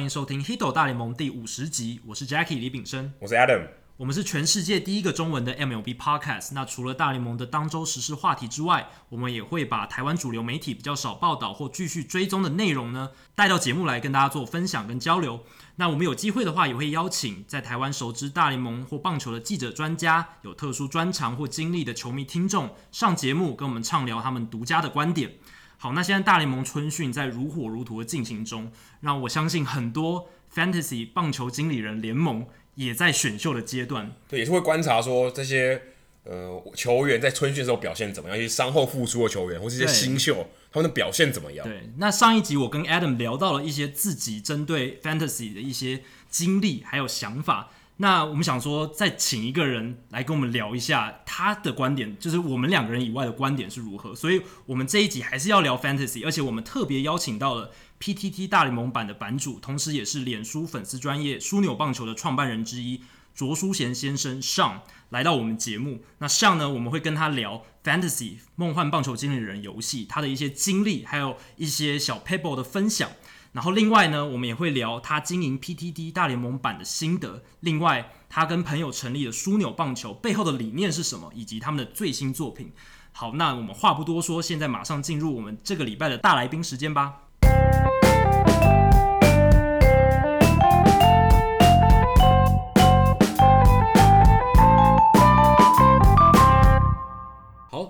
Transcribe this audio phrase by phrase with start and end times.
[0.00, 3.66] 欢迎收听《Hito 大联盟》第五十集，我是 Jackie 李炳生，我是 Adam，
[3.98, 6.54] 我们是全世界第一个中文的 MLB Podcast。
[6.54, 15.44] 那除了大联盟的当周时事话题之外，我们也会把台湾主流媒体比较少报道或继续追踪的内容呢，带到节目来跟大家做分享跟交流。
[15.76, 25.34] 那我们有机会的话，也会邀请在台湾熟知大联盟或棒球的记者、专家，有特殊专长或经历的球迷听众上节目，跟我们畅聊他们独家的观点。
[25.82, 28.70] 好，那现在大联盟春训在如火如荼的进行中，
[29.00, 32.44] 那我相信很多 Fantasy 棒球经理人联盟
[32.74, 35.80] 也在选秀的阶段，对，也是会观察说这些
[36.24, 41.66] 呃球员在春训的时候表现怎么样，一些伤后复出的球员或是一些新秀，他们的表现怎么样？
[41.66, 47.70] 对，那上一集我跟 Adam 聊到了一些自己针对 Fantasy 的一些经历还有想法。
[48.02, 54.14] 那我们想说，再请一个人来跟我们聊一下他的观点，就是我们两个人以外的观点是如何。
[54.14, 63.02] 所以，我们这一集还是要聊 Fantasy，而且我们特别邀请到了 PTT 大联盟版的版主，同时也是脸书粉丝专业枢纽棒球的创办人之一
[63.34, 66.00] 卓书贤先生上来到我们节目。
[66.20, 73.10] 那上呢，我们会跟他聊 Fantasy 梦幻棒球经理人游戏，他的一些经历，还有一些小 pebble 的分享。
[73.52, 77.42] 然后另外呢，我们也会聊他经营 PTD 大联盟版的心得。
[77.60, 82.72] 另外，他跟朋友成立的枢纽棒球背后的理念是什么，以及他们的最新作品。
[83.12, 87.22] 好，那我们话不多说，现在马上进入我们这个礼拜的大来宾时间吧。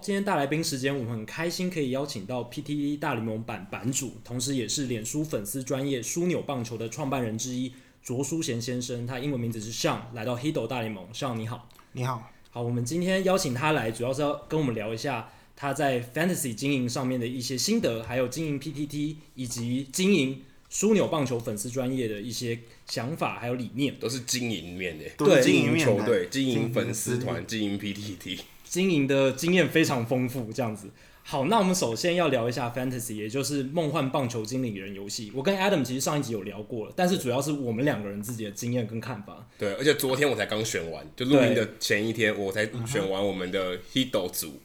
[0.02, 7.70] 今天大来宾时间，我们很开心可以邀请到 PTT 大联盟版版主，同时也是脸书粉丝专业枢纽棒球的创办人之一
[8.02, 9.06] 卓书贤先生。
[9.06, 11.06] 他英文名字是 Sean，来到 Hido 大联盟。
[11.12, 28.40] Sean 你好，你好，好，我们今天邀请他来，主要是要跟我们聊一下他在 Fantasy 经营上面的一些心得，还有经营 PTT 以及经营枢纽棒球粉丝专业的一些想法，还有理念，都是经营面的，对，经营球队、经营粉丝团、经营 PTT。
[28.70, 30.88] 经营的经验非常丰富，这样子。
[31.24, 35.32] 好，那我们首先要聊一下 Fantasy，也就是梦幻棒球经理人游戏。
[35.34, 39.44] 我跟 Adam 其实上一集有聊过了，但是主要是我们两个人自己的经验跟看法。
[39.58, 44.60] 对，而且昨天我才刚选完，就录音的前一天，我才选完我们的 Hido 组。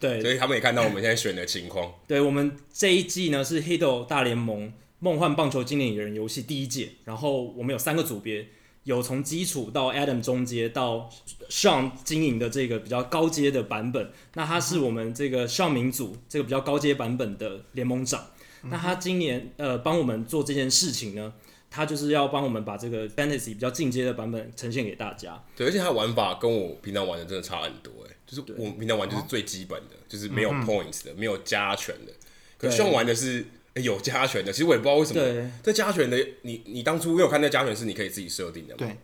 [0.00, 1.92] 对，所以他们也看到我们现在选的情况。
[2.08, 8.46] 对，我们这一季呢是 Hido 大联盟梦幻棒球经理人游戏第一届，然后我们有三个组别。
[8.84, 11.08] 有从基础到 Adam 中阶到
[11.48, 18.26] Sean 经营的这个比较高阶的版本，那他是我们这个 Sean 民组这个比较高阶版本的联盟长。
[18.62, 21.32] 那他今年呃帮我们做这件事情呢，
[21.70, 25.42] 他就是要帮我们把这个 Fantasy 比较进阶的版本呈现给大家。
[25.56, 32.12] 对，而且他玩法跟我平常玩的真的差很多哎，就是我平常玩就是最基本的，就是没有 points 的，没有加权的。
[32.58, 33.46] 可是 Sean 玩的是。
[33.74, 35.20] 有加权的，其实我也不知道为什么。
[35.20, 38.78] 对，这加权的，你你当初没有看那加权是你可以自己设定的吗？
[38.80, 38.96] 对，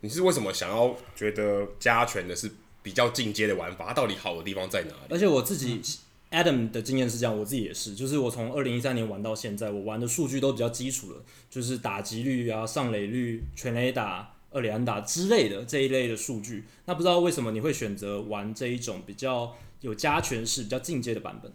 [0.00, 2.48] 你是为什么想要觉得加权的是
[2.84, 3.86] 比较进阶的玩法？
[3.88, 5.06] 它到底好的地方在哪里？
[5.10, 5.82] 而且我自己
[6.30, 16.64] Adam 的经验是这样，我自己也是，就是我从二零一三年玩到现在，我玩的数据都比较基础了，就是打击率啊、上垒率、全垒打、二垒安打之类的这一类的数据。
[16.84, 21.52] 那不知道为什么你会选择玩这一种比较有加权式、比较进阶的版本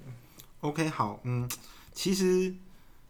[0.60, 1.50] ？OK，好，嗯。
[1.98, 2.54] 其实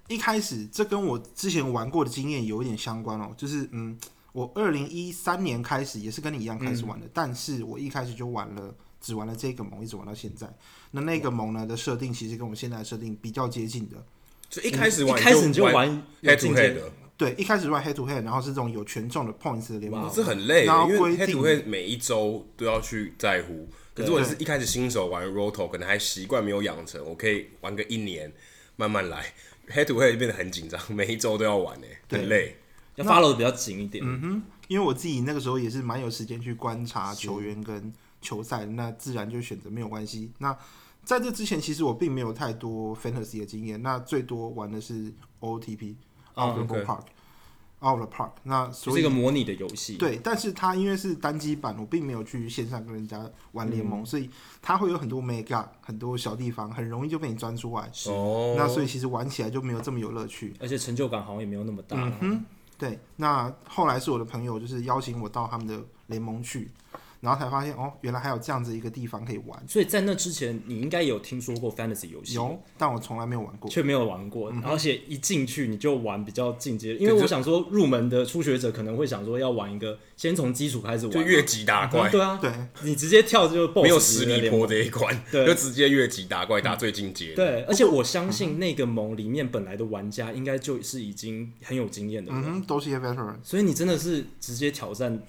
[0.08, 4.00] 一开始这跟我之前玩过的经验有一点相关哦，就是嗯，
[4.32, 10.48] 我二零一三年开始也是跟你一样开始玩的，嗯、但是我一开始就玩了，只玩了这个盟，一直玩到现在。
[10.92, 14.02] 那那个盟呢的设定其实跟我现在的设定比较接近的，
[14.50, 15.90] 所以一开始玩、嗯、一开始你就玩
[16.24, 23.68] head to head 的，对，一开始玩 head to head，然后是这种有权重的 points 的联盟，是很累，因为 head to head 每一周都要去在乎。
[23.94, 28.32] 可是我是一开始新手玩 Roto，可能还习惯没有养成，我可以玩个一年。
[28.78, 29.34] 慢慢来
[29.68, 32.56] ，head to head 变得很紧张，每一周都要玩诶，很累，
[32.96, 34.04] 要 follow 的比较紧一点。
[34.08, 37.92] 嗯哼，因为我自己那个时候也是蛮有时间去观察球员跟
[38.22, 40.32] 球赛，那自然就选择没有关系。
[40.38, 40.58] 那
[41.04, 45.96] 在这之前，其实我并没有太多 fantasy 的经验，那最多玩的是 OTP
[46.36, 47.04] Out of the Park。
[47.80, 49.98] Out of the Park，那所以是一个模拟的游戏。
[49.98, 54.30] 对，但是它因为是单机版，我并没有去线上跟人家玩联盟，嗯、所以
[54.62, 57.92] 它会有很多 mega 很多小地方，很容易就被你钻出来。
[58.08, 58.56] 哦。
[58.58, 61.96] 那所以其实玩起来就没有这么有乐趣，而且成就感好像也没有那么大。
[61.98, 62.46] 嗯哼。
[62.80, 66.70] 对，那后来是我的朋友就是邀请我到他们的联盟去，
[67.20, 69.62] 然后才发现哦，原来还有这样子一个地方可以玩。
[69.68, 74.52] 所以在那之前，你应该有听说过 Fantasy 游戏，有，但我从来没有玩过，却没有玩过。
[74.52, 82.10] 嗯、而且一进去你就玩比较进阶，因为我想说入门的初学者可能会想说要玩一个先从基础开始玩，就越级打怪。
[82.10, 82.52] 嗯、对啊，对，
[82.84, 87.34] 你直接跳就 boss 没有实力坡这一关， 对，就直接越级打怪打最进阶。
[87.34, 95.20] 对，而且我相信那个盟里面本来的玩家应该就是已经很有经验的人，嗯，都是一些 veteran，所以你真的是直接挑战。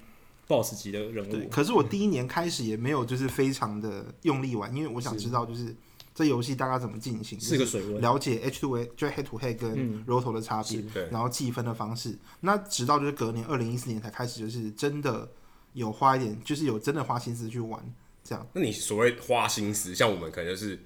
[0.48, 5.76] Boss 级的人物，可是我第一年开始也没有就是非常的用力玩，因为我想知道就是
[6.14, 12.18] 这游戏大概怎么进行，是个水温，了解 H two A 就 head to head 跟 roto 的差别，然后计分的方式。
[12.40, 15.30] 那直到就是隔年二零一四年才开始，就是真的
[15.74, 17.80] 有花一点，就是有真的花心思去玩
[18.24, 18.46] 这样。
[18.54, 20.80] 那你所谓花心思，像我们可能就是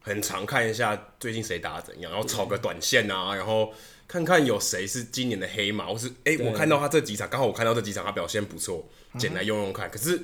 [0.00, 3.72] 很常看一下最近谁打怎样，然后炒个短线啊，然后。
[4.08, 8.86] 看看有谁是今年的黑马，或是哎、欸，我看到他这几场，刚好我看到这几场他表现不错，
[9.18, 9.90] 捡来用用看。
[9.90, 10.22] 可是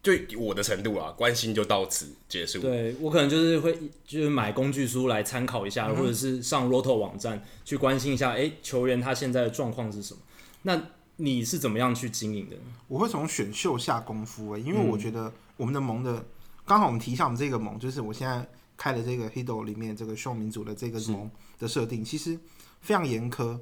[0.00, 2.60] 对我的程度啊，关心就到此结束。
[2.60, 3.76] 对，我可能就是会
[4.06, 10.20] 就是买工具书来参考一下，嗯、或者是上 Roto 网站去关心一下，哎、欸，球员他现在的状况是什么？
[10.62, 10.80] 那
[11.16, 12.56] 你是怎么样去经营的？
[12.86, 16.24] 我会从选秀下功夫哎、欸，因为我觉得我们的盟的
[16.64, 22.38] 刚、嗯、好我们提一下我们这个盟，就是我现在开的这个 Hido 里面这个秀民族的这个盟的设定，其实。
[22.84, 23.58] 非常严苛，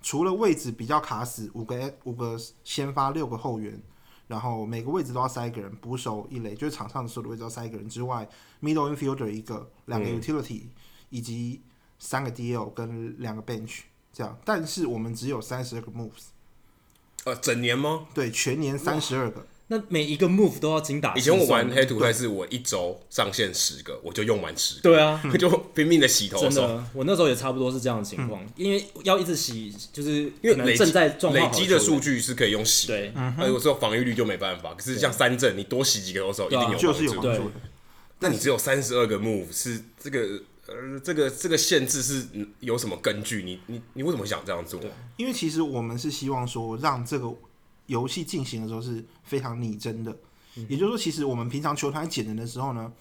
[0.00, 3.78] 除了位置比较卡死，五个五个先发，六个后援，
[4.26, 8.26] 然后每个位置都要塞一个人，捕手一垒，就是场上的所有的位置要塞一个人之外
[8.62, 10.70] ，middle infielder 一个，两个 utility，、嗯、
[11.10, 11.60] 以及
[11.98, 13.80] 三个 DL 跟两个 bench
[14.10, 16.28] 这样，但是我们只有三十二个 moves，
[17.24, 18.06] 呃，整年吗？
[18.14, 19.46] 对，全年三十二个。
[19.70, 21.36] 那每一个 move 都要精打细算。
[21.36, 24.80] 以前我玩黑土，但是我一周上线十个，我就用完十个。
[24.82, 26.40] 对啊， 就拼命的洗头。
[26.40, 32.86] 真的，我那时候也差不多是这样的情况，嗯、因为要一直洗，就是因为正在状况累积的数据是可以用洗。
[32.86, 34.72] 对，那有时候防御率就没办法。
[34.74, 36.86] 可是像三阵，你多洗几个的时候，一定有帮助。
[36.86, 37.54] 就是有帮助的。
[38.20, 42.26] 那你只有三十二个 move，是这个呃，这个这个限制是
[42.60, 43.42] 有什么根据？
[43.42, 44.80] 你你你为什么想这样做？
[45.16, 47.32] 因为其实我们是希望说，让这个
[47.88, 50.16] 游戏进行的时候是非常拟真的。
[50.68, 52.92] 也就是说，其实我们平常球团捡人的时候呢，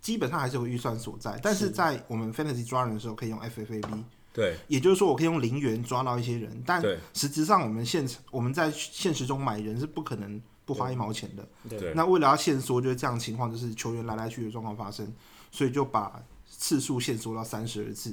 [0.00, 1.38] 基本上还是有预算所在。
[1.42, 4.02] 但是在我们 fantasy 抓人的时候，可以用 FFAB。
[4.32, 6.62] 对，也就是说，我可以用零元抓到一些人。
[6.64, 6.82] 但
[7.12, 11.48] 实质上，我们现我们在现实中买人是不可能不花一毛钱的。
[11.68, 11.92] 对。
[11.94, 15.12] 那为了要限缩，就是这样的情况，就是球员来来去的状况发生，
[15.50, 18.10] 所以就把次数限缩到三十二次。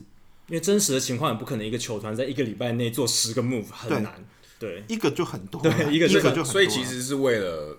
[0.48, 4.14] 因为真实的情况也不可能一个球团在一个礼拜内做十个 move 很难。
[4.60, 5.62] 对，一个就很多。
[5.62, 6.44] 对， 一个一个就很多。
[6.44, 7.78] 所以其实是为了。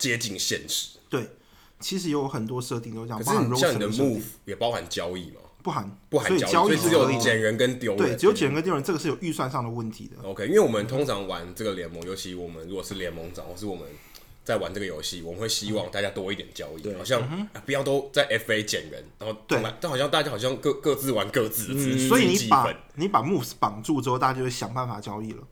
[0.00, 1.28] 接近现实，对，
[1.78, 3.22] 其实有很多设定都这样。
[3.22, 5.42] 可是你像你的 move 也包含交易嘛？
[5.62, 7.98] 不含，不含交易，所以只有捡人跟丢人。
[7.98, 10.26] 对，只有捡人跟丢人，这个是有预算上的问题的。
[10.26, 13.84] OK，因为我们通常玩这个联盟，尤其我们如果是联盟长，或是我们
[14.42, 25.42] 在玩这个游戏，我们会希望大家多一点交易，好像不要都在 FA 捡人，然后对，但好像大家好像各各自玩各自的，所以你把你把 moves 绑住之后，大家就会想办法交易了。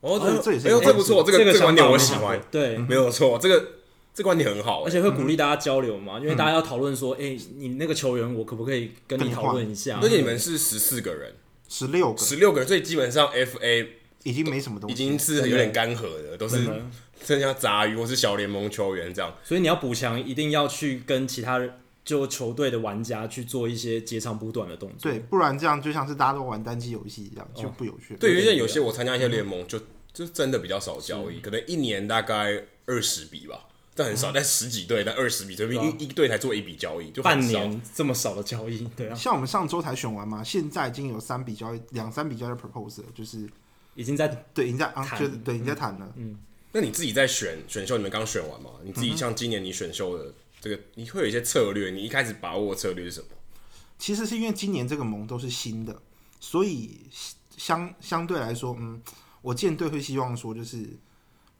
[0.00, 3.72] 哦，这也是，哎呦，这不错，这个这个观点我喜欢，对，没有错，这个。
[4.14, 10.00] 这观点很好，而且会鼓励大家交流嘛，因为大家要讨论说，哎，你那个球员，我可不可以跟你讨论一下？
[10.02, 11.32] 而且你们是十四个人，
[11.68, 13.86] 十六个，十六个人，所以基本上 FA
[14.24, 16.68] 已经没什么东西，已经是有点干涸的，都是
[17.24, 19.32] 剩下杂鱼或是小联盟球员这样。
[19.44, 21.60] 所以你要补强，一定要去跟其他
[22.04, 28.16] 就球队的玩家去做一些截长补短的动作，对，不然这样就像是大家都玩单机游戏一样，就不有趣。
[28.16, 29.78] 对，因为有些我参加一些联盟，就
[30.12, 33.66] 就真的比较少交易，可能一年大概二十笔吧。
[33.94, 39.14] 但很少，但十几队，但二十笔，这边一一队才做一笔交易，就半年这么少的交易，对啊。
[39.16, 43.50] 像我们上周才选完嘛，现在已经有三笔交易，两三笔交易 proposal，就是
[43.96, 46.12] 已经在对，已经在啊，就对，已经在谈了。
[46.14, 46.38] 嗯，
[46.70, 48.70] 那你自己在选选秀，你们刚选完嘛？
[48.84, 51.90] 你自己像今年你选秀的这个，你会有一些策略？
[51.90, 53.26] 你一开始把握策略是什么？
[53.98, 56.00] 其实是因为今年这个盟都是新的，
[56.38, 57.00] 所以
[57.56, 59.02] 相相对来说，嗯，
[59.48, 60.98] 我建队会希望说就是。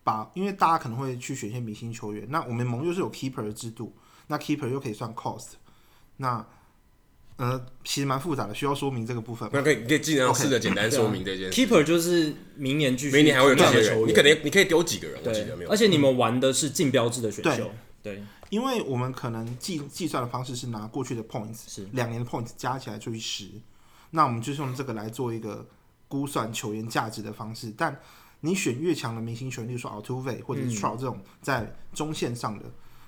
[0.04, 3.94] 把，因为大家可能会去选一些明星球员，那我们盟又是有 keeper 的制度，
[4.28, 5.48] 那 keeper 又可以算 cost，
[6.16, 6.42] 那
[7.36, 9.50] 呃其实蛮复杂的，需要说明这个部分。
[9.52, 11.60] 那可以可以尽量试着简单说明这件事。
[11.60, 15.70] keeper 就是明年继续，明年还会有这些球员，你可能你可以丢几个人，我记得没有。
[15.70, 17.70] 而且你们玩的是竞标制的选秀，
[18.02, 23.50] 对，对因为我们可能计计算的方式是拿过去的 points，是两年的 points 加起来除以十，
[24.12, 25.66] 那我们就是用这个来做一个
[26.08, 27.96] 估算球员价值的方式，但。
[28.40, 32.66] 你选越强的明星球员，例如说 Altuve 或者是 Trout 这种在中线上的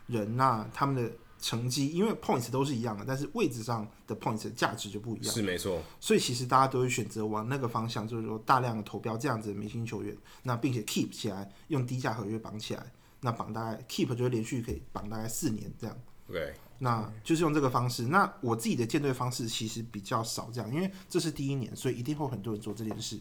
[0.08, 1.08] 人，那他们的
[1.40, 5.32] 成绩，因为 points 都是一样的，但是位置上的 points 的价值就不一样。
[5.32, 5.80] 是没错。
[6.00, 12.84] 所以其实大家都会选择往那个方向，就是说大量的投标这样子的明星球员，那并且 keep 起来，用低价合约绑起来，
[13.20, 15.96] 那绑大概 keep 就会连续可以绑大概四年这样。
[16.26, 18.04] 对，那就是用这个方式。
[18.06, 23.20] 那我自己的建队方式其实比较少这样，因为这是第一年，所以一定会很多人做这件事。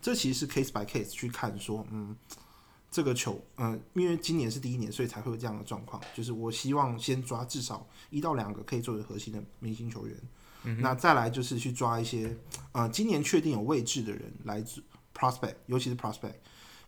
[0.00, 2.16] 这其实是 case by case 去看说，嗯，
[2.90, 6.00] 这个球，嗯、呃，因为今年是第一年，所以才会有这样的状况。
[6.14, 10.16] 就是我希望先抓至少一到两个可以作为核心的明星球员。
[10.62, 12.36] 嗯、那再来就是去抓一些，
[12.72, 14.82] 呃，今年确定有位置的人来自
[15.14, 16.34] prospect，尤其是 prospect，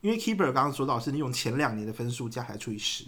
[0.02, 3.06] 因为 keeper 刚刚说到是你用前两年的分数加起来除以十，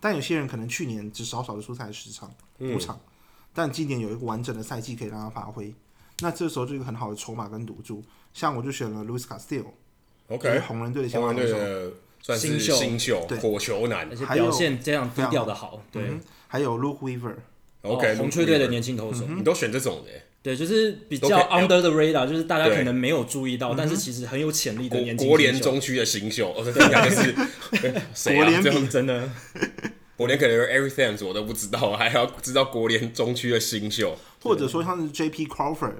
[0.00, 3.08] 但有些人可能去年只少少的出赛十场五场，嗯、
[3.52, 5.74] 但今年有一个完整的赛季可以让他发挥，
[6.20, 8.02] 那这时候就一个很好的筹码跟赌注。
[8.32, 17.36] 像我就选了 Luis Castillo，OK，红人队的红人队的算是新秀，火球男，而且表现这样低调的好，对，还有 Luke Weaver。
[17.82, 20.10] OK，红雀队的年轻投手，你都选这种的？
[20.44, 25.26] 对，就是比较 under the radar，就是大家可能没有注意到，但是其实很有潜力的年轻。
[25.26, 27.32] 国联中区的新秀，哦，这应该就是
[28.30, 29.26] 国联比真的，
[30.18, 35.94] 国联可能 everything 我都不知道， 还要知道国联中区的新秀，或者说像是 JP Crawford，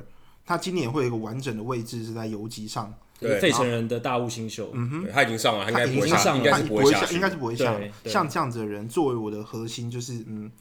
[0.45, 7.81] 他今年会有一个完整的位置是在游击上，对，费城人的大物新秀，嗯哼，他已经上了，他应该不会下，应该是不会下，应该是不会下。
[8.05, 10.53] 像这样子的人作为我的核心，就是嗯。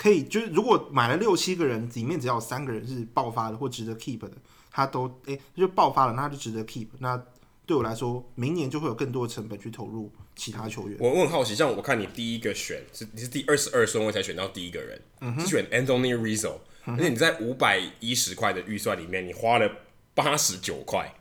[0.00, 4.30] 可以，就是如果买了六七个人，里面只要有三个人是爆发的或值得 keep 的，
[4.70, 6.86] 他都诶、欸、就爆发了，那他就值得 keep。
[7.00, 7.22] 那
[7.66, 10.96] 对我来说，明年就会有更多的成本去投入其他球员。
[10.98, 16.54] 我我很好奇，像我看你第一个选是你是第二十二顺位才选到第一个人，嗯、是选 Anthony Rizzo，、
[16.86, 19.70] 嗯、而且你在五百一十块的预算里面，你花了
[20.14, 21.14] 八十九块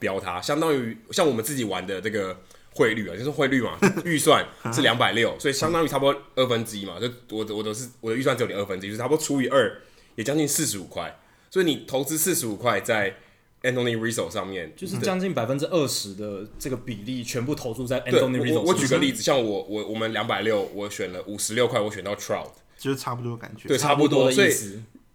[0.00, 2.36] 标他，相当于像我们自己玩的这个。
[2.74, 6.98] 汇率啊， 就是汇率嘛， 预算是两百六，所以相当于差不多二分之一嘛。
[7.00, 9.80] 就我的我的是我的预算只有你二分之一，就是差不多除以二，
[10.16, 11.20] 也将近四十五块。
[11.50, 13.14] 所以你投资四十五块在
[13.62, 18.62] Anthony Rizzo 上面，就是将近百分之二十的这个比例全部投注在 Anthony Rizzo 我。
[18.62, 23.68] 我举个例子，像我我我们两百六，我选了五十六块，我选到 Trout，就是差不多感觉。
[23.68, 24.28] 对，差不多。
[24.32, 24.50] 所以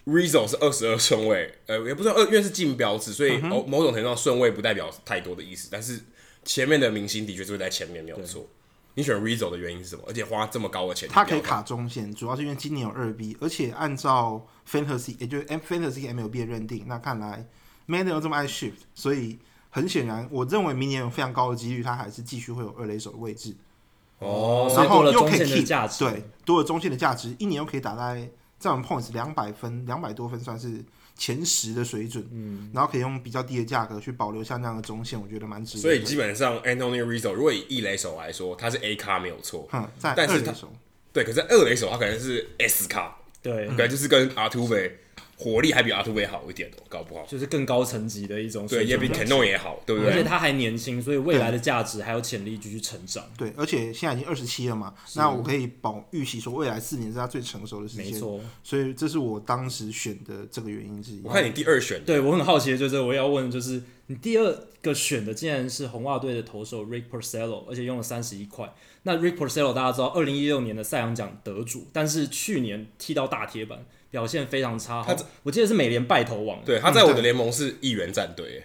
[0.06, 6.00] Rizzo 是二十二顺位，呃，也不算二，因为是竞标制，所以某某种程度上顺位不代表太多的意思，但是。
[6.44, 8.48] 前面的明星的确是会在前面，没有错。
[8.96, 10.04] 你选 Rizzo 的原因是什么？
[10.08, 17.46] 而且花这么高的钱，他可以卡中线，主要是因为今年有二 B，而且按照 Fantasy 也就是 Fantasy MLB 的认定，那看来
[17.88, 23.56] Maddon 这么爱 Shift，所以很显然，我认为明年有非常高的几率，他还是继续会有二垒手的位置。
[24.18, 30.84] 哦，然后又可以 keep，对，多了中线的价值，一年又可以打在在我们 Points 两百分，两百多分算是。
[31.20, 35.82] 前十的水准，嗯，然后可以用比较低的价格去保留下那样的中线，我觉得蛮值得。
[35.82, 40.72] 所以基本上，Anthony Rizzo 如果以一垒手来说，他是 A 卡没有错，嗯，在二垒手，
[41.12, 44.92] 对，可是二垒手他可能是 S 卡，对，可能就是跟 Altuve
[45.42, 50.12] 火力还比 Altuve 好一点，搞不好就是更高层级的一种，对，也比 Cano 也好，对不对？
[50.12, 53.24] 而且他还年轻，所以未来的价值还有潜力继续成长。
[53.38, 58.42] 对，而且现在已经二十七了嘛，那我可以保预期说未来四年是他最成熟的时间，没错。
[58.62, 61.22] 所以这是我当时选的这个原因之一。
[61.24, 68.70] 我看你第二选，对我很好奇的就是我要问的就是你第二个选的竟然是红袜队的投手 Rick Porcello，而且用了三十一块。
[69.04, 73.86] 那 Rick Porcello 大家知道，二零一六年的赛扬奖得主，但是去年踢到大铁板。
[74.12, 76.60] 表现非常差，他我记得是美联败头王。
[76.66, 78.62] 对，他在我的联盟是一员战队，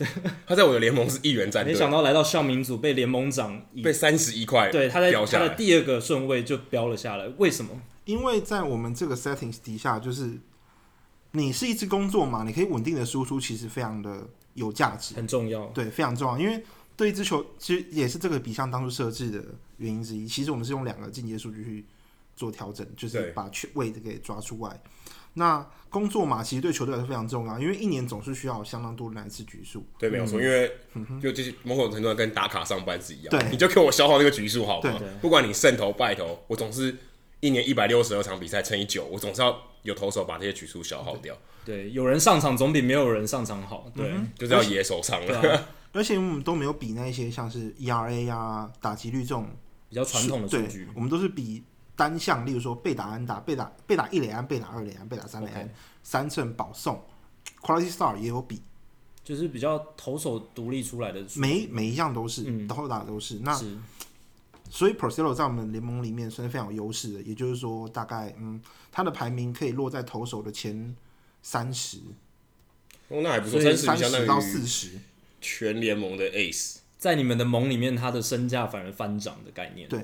[0.46, 1.72] 他在我的联盟是一员战队。
[1.72, 7.26] 没想到来到校民组被联盟长被三十一块，对，他在他的第二个顺位就标了下来。
[7.36, 7.80] 为什么？
[8.06, 10.30] 因为在我们这个 settings 底下，就是
[11.32, 15.66] 你是一支工作嘛，你可以稳定的输出，其实非常的有价值，很重要。
[15.66, 16.38] 对，非常重要。
[16.38, 16.62] 因为
[16.96, 19.44] 对一支球，其实也是这个比项当初设置的
[19.76, 20.26] 原因之一。
[20.26, 21.84] 其实我们是用两个进阶数据去
[22.36, 24.80] 做调整，就是把位置给抓出来。
[25.34, 29.86] 那工作嘛，其实对球队来说非常重要，因为一年总是需要相当多的来次局数。
[29.98, 30.70] 对，没有错，因为
[31.20, 33.30] 就这些某种程度上跟打卡上班是一样。
[33.30, 35.00] 对，你就给我消耗那个局数好吗？
[35.20, 36.96] 不管你胜投败投，我总是
[37.40, 41.36] 一年一百六十二场比赛乘以九，我总是要有投手把这些局数消耗掉。
[41.64, 43.90] 对，有人上场总比没有人上场好。
[43.94, 45.68] 对，就是要野手上了。
[45.92, 49.48] 而且我们都没有比那些像是 ERA 啊、打击率这种
[49.88, 51.62] 比较传统的数据，我们都是比。
[51.96, 55.70] 单项，例如说被打安打、被打被打一垒安、被打二垒安、被打三垒安、Okay.
[56.02, 57.00] 三胜保送
[57.62, 58.60] ，Quality Star 也有比，
[59.22, 63.38] 就是比较投手独立出来的，每每一项都是，嗯，投打都是。
[63.42, 63.76] 那是
[64.68, 68.60] 所以 Porcello 在我们联盟里面算是非常有优势的，也就是说，大概嗯，
[68.90, 70.96] 他的排名可以落在投手的前
[71.42, 71.98] 三十。
[73.08, 74.98] 哦，那还不错，三十到四十，
[75.40, 79.88] 全联盟的 Ace，在你们的盟里面，他的身价反而翻涨的概念。
[79.88, 80.00] 对。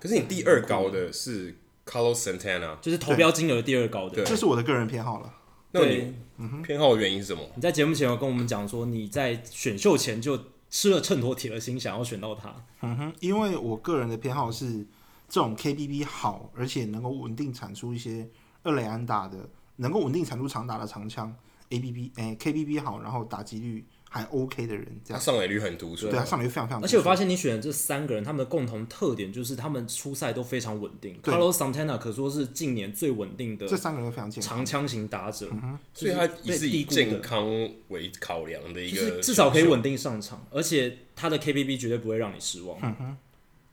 [0.00, 1.56] 可是你第二高的是
[1.86, 5.34] Carlos Santana，就是投标金额第二高的，这是我的个人偏好了。
[5.70, 6.14] 那你
[6.62, 7.42] 偏好的原因是什么？
[7.54, 10.38] 你在节目前有跟我们讲说，你在选秀前就
[10.70, 12.54] 吃了秤砣铁了心，想要选到他。
[12.80, 14.86] 嗯哼，因为我个人的偏好是，
[15.28, 18.28] 这种 KBB 好，而且能够稳定产出一些
[18.62, 21.34] 二垒安打的，能够稳定产出长打的长枪
[21.68, 26.82] ，ABB 哎 KBB 好，然后打击率还 OK 的人，这样他上垒率很突出，对，他上垒率非常非常。
[26.82, 31.20] 而且我发现你选的这三个人，他们的共同特点就是他们出赛都非常稳定。
[31.22, 35.48] Carlos Santana 可说是近年最稳定的，这三个人非常健康，长枪型打者，
[35.92, 37.46] 所以他也是以健康
[37.88, 43.16] 为考量的一个，至少可以稳定上场，而且他的 KPB 绝对不会让你失望。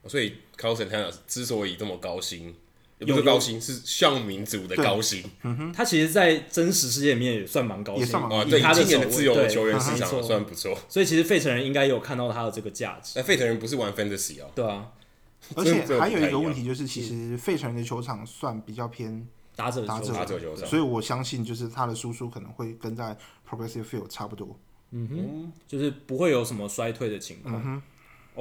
[0.06, 2.54] 所以 Carlos Santana 之所以这么高薪，
[2.98, 5.22] 也不是高薪，是像民族的高薪。
[5.74, 8.44] 他其实，在真实世界里面也算蛮高薪啊。
[8.44, 10.76] 对，他今年的自由球员市场算不错。
[10.88, 13.12] 所以其实费城人应该有看到他的这个价值。
[13.16, 14.50] 那费城人不是玩 Fantasy 哦。
[14.54, 14.92] 对啊。
[15.54, 20.06] 而且还有一个问题就是，其实费城人的球场算比较偏打者打者
[20.40, 23.16] 球场，所以我相信就是他的输出可能会跟在
[23.48, 24.58] Progressive Field 差不多。
[24.90, 27.82] 嗯哼，就是不会有什么衰退的情况。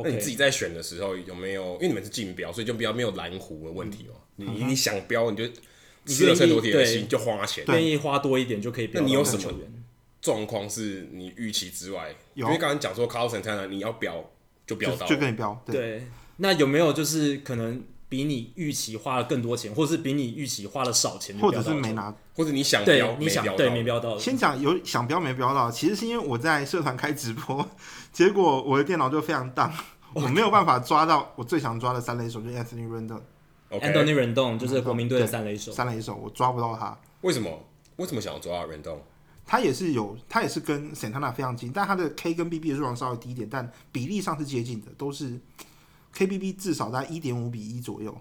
[0.04, 1.74] 那你自己在选的时候有没有？
[1.75, 4.16] 因为你们是竞标，所以就比较没有蓝湖的问题哦。
[4.36, 5.48] 你你想标，你就
[6.06, 8.90] 吃了更多铁的心，就花钱，愿意花多一点就可以。
[8.94, 9.54] 那你有什么
[10.22, 12.14] 状况是你预期之外？
[12.34, 14.32] 因为刚刚讲说 Carlos Santana 你要标
[14.68, 15.64] 就标到，就跟你标。
[15.66, 16.04] 对，
[16.38, 17.84] 那有没有就是可能
[18.15, 24.17] 比你预期花了更多钱，或是比你预期花了少钱，或者是没拿，或者你想标你想对没标到？
[24.17, 27.67] 先讲有想标没标到，其实是因为我在社团开直播。
[28.13, 29.69] 结果我的电脑就非常当，
[30.13, 33.19] 我没有办法抓到我最想抓的三垒手，就是 Anthony Rendon。
[33.69, 35.74] Anthony Rendon 就是国民队的三垒手。
[35.74, 37.51] 三垒手我抓不到他，为什么？
[37.98, 39.00] 为什么想要抓 Rendon？
[39.45, 45.38] 他也是有，他也是跟 Santana 非常近，但他的 K 跟 BB 的数量稍微低一点，但比例上是接近的，都是
[46.15, 48.17] KBB 至少在一点五比一左右。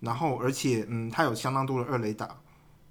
[0.00, 2.40] 然后而且嗯，他有相当多的二垒打。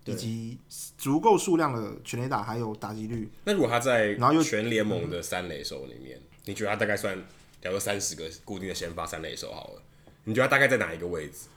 [0.07, 0.55] 以及
[0.99, 3.27] 足够数量的全垒打，还有打击率。
[3.43, 7.17] 那如果他在然后又全联盟的三垒手里面，你觉得他大概算，
[7.59, 9.81] 假如三十个固定的先发三垒手好了，
[10.25, 11.47] 你觉得他大概在哪一个位置？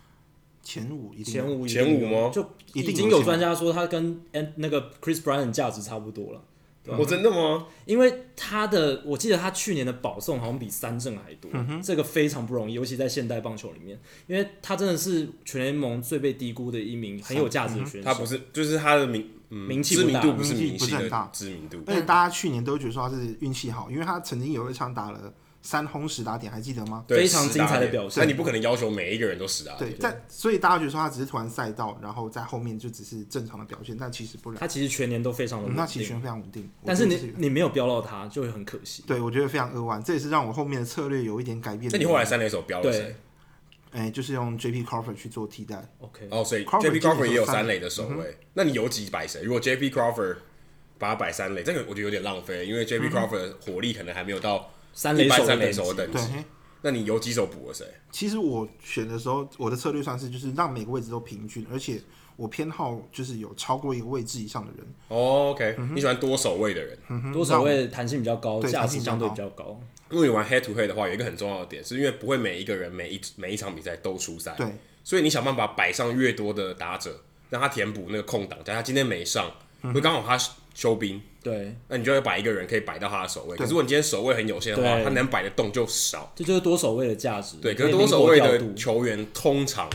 [0.62, 2.30] 前五一定前五前五吗？
[2.32, 4.18] 就已经有专家说他跟
[4.56, 6.42] 那个 Chris Bryant 价值差不多了。
[6.96, 7.66] 我真的吗？
[7.85, 18.05] 因为他的，我记得他去年的保送好像比三振还多，嗯、哼这个非常不容易，尤其在现代棒球里面，因为他真的是全联盟最被低估的一名很有价值的选手。
[18.05, 21.83] 他不是，就是他的名、嗯、名气知名度不是名气不是很大，知名度。
[21.87, 25.35] 而且大家去年都觉得说他是运气好，因为他曾经有一场打了。
[25.60, 27.04] 三轰十打点，还记得吗？
[27.06, 28.22] 对非常精彩的表现。
[28.22, 29.90] 那你不可能要求每一个人都十打点。
[29.90, 34.58] 对，在所以大家觉得说他只是突然赛道，然后在后面就只是正常的表现，但其实不然。
[34.58, 36.70] 他其实全年都非常的稳定，那其实全非常稳定。
[36.86, 39.02] 但是你你没有标到他，就会很可惜。
[39.06, 41.90] 对，我觉得非常扼腕，这也是让我后面的策略有一点改变。
[41.92, 43.16] 那你后来三垒手标了谁？
[43.90, 45.82] 哎、欸，就是用 J P Crawford 去做替代。
[45.98, 48.16] OK，哦，所以 J P Crawford 也有三垒的守卫。
[48.28, 49.42] 嗯、那你有几摆谁？
[49.42, 50.36] 如果 J P Crawford
[50.98, 54.70] 把他摆三垒，这个我觉得有点浪费，因为 J P Crawford 的火力可能还没有到。
[54.98, 56.32] 三垒手，三垒手的等级，
[56.82, 57.87] 那你有几手补了谁？
[58.11, 62.02] 其实我选的时候，我的策略算是就是让每个位置都平均，而且
[62.34, 64.84] 我偏好就是有超过一个位置以上的人。
[65.06, 66.98] 哦，OK，你喜欢多守位的人，
[67.32, 69.80] 多守位弹性比较高，价值相对比较高。
[70.08, 74.66] 如果你玩 Head to Head 的话，有一个很重要的点，是因为不会每一个人每一每一场比赛都出赛，对，
[75.04, 78.58] 所以你想办法摆上越多的打者，让他填补那个空档。
[78.64, 79.48] 假如他今天没上，
[79.94, 80.37] 会刚好他
[80.74, 81.22] 休兵。
[81.48, 83.56] 对，那你就会摆一个人可以摆到他的守卫。
[83.56, 86.30] 可是如果你今天守卫很有限的话，他能摆的动就少。
[86.37, 87.56] 这就是多守卫的价值。
[87.62, 89.88] 对，可是多守卫的球员通常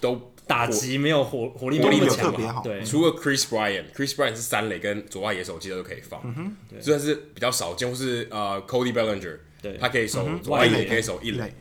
[0.00, 2.62] 都打击没有火火力没有特别好。
[2.62, 6.20] 对，除了 Chris Bryant，Chris Bryant 是三垒跟左外野手，记得都可以放。
[6.24, 11.54] 嗯哼，虽然是比较少见，或是呃 Cody Bellinger，对，他可以守左外野，可以守一垒，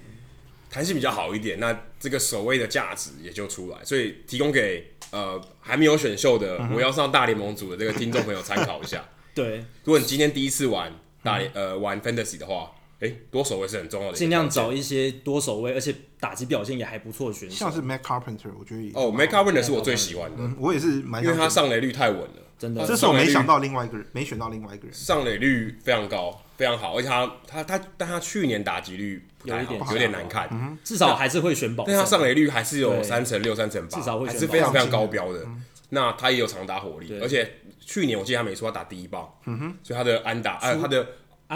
[0.69, 1.60] 弹性比较好一点。
[1.60, 9.08] 那这个守卫的价值也就出来，所以提供给呃还没有选秀的我要上大联盟组的这个听众朋友参考一下。
[9.34, 10.92] 对，如果你今天第一次玩
[11.24, 37.49] 打、嗯、呃玩 Fantasy 的话，哎、欸，多守位是很重要的，尽量找一些多守位，而且打击表现也还不错的选手，像是 Matt Carpenter，我觉得哦，Matt Carpenter 是我最喜欢的，嗯、我也是蛮，因为他上垒率太稳了，真的，这是我没想到另外一个人，没选到另外一个人，上垒率非常高，非常好，而且他他他，但他去年打击率不太好，有一点有点难看，嗯、至少还是会选保，但他上垒率还是有三成六、三成八，至少会选还是非常非常高标的，嗯、那他也有长打火力，而且。
[37.89, 41.04] 去年我记得他没说他打第一棒，嗯哼，所以他的安打，哎，他的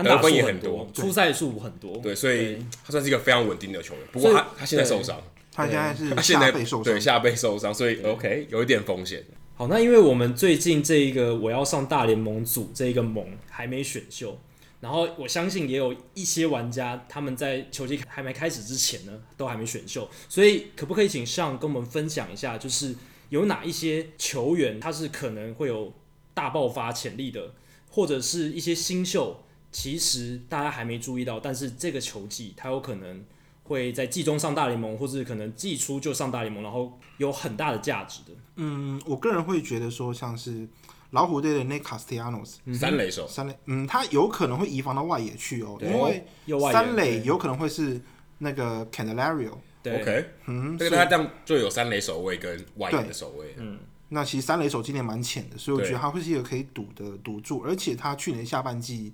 [0.04, 4.04] 得分也很多，出赛数很多，对，所以他算是一个非常稳定的球员。
[4.12, 9.24] 不过他他现在受伤，他现在是他现在受伤，对，下背受伤，所以 OK 有一点风险。
[9.54, 14.36] 好，那因为我们最近这一个我要上大联盟组这一个盟还没选秀，
[14.80, 22.96] 然后我相信也有一些玩家他们在球季还没开始之前呢都还没选秀，所以可不可以请上跟我们分享一下，就是
[23.34, 25.92] 有哪一些球员他是可能会有
[26.36, 27.56] 大爆发潜力的，
[27.90, 33.26] 或者是一些新秀，其实大家还没注意到，但是这个球季他有可能
[33.64, 38.34] 会在季中上大联盟，或是可能季初就上大联盟，然后有很大的价值的。
[38.58, 40.68] 嗯，我个人会觉得说，像是
[41.10, 46.24] 老虎队的 Nick Castellanos、嗯、三垒手，三垒，嗯，他有可能会移防到外野去哦，因为
[46.72, 48.00] 三垒有可能会是
[48.38, 49.54] 那个 Candelario。
[49.84, 53.78] 对，OK，嗯，这个他这样就有三垒守卫跟外野的守卫，嗯，
[54.10, 59.12] 那其实三垒手今年蛮浅的，所以我觉得他会是一个可以赌的赌注，而且他去年下半季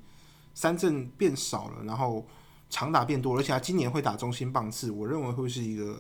[0.54, 2.26] 三振变少了，然后
[2.70, 6.00] 长打变多，而且他今年会打中心棒次，我认为会是一个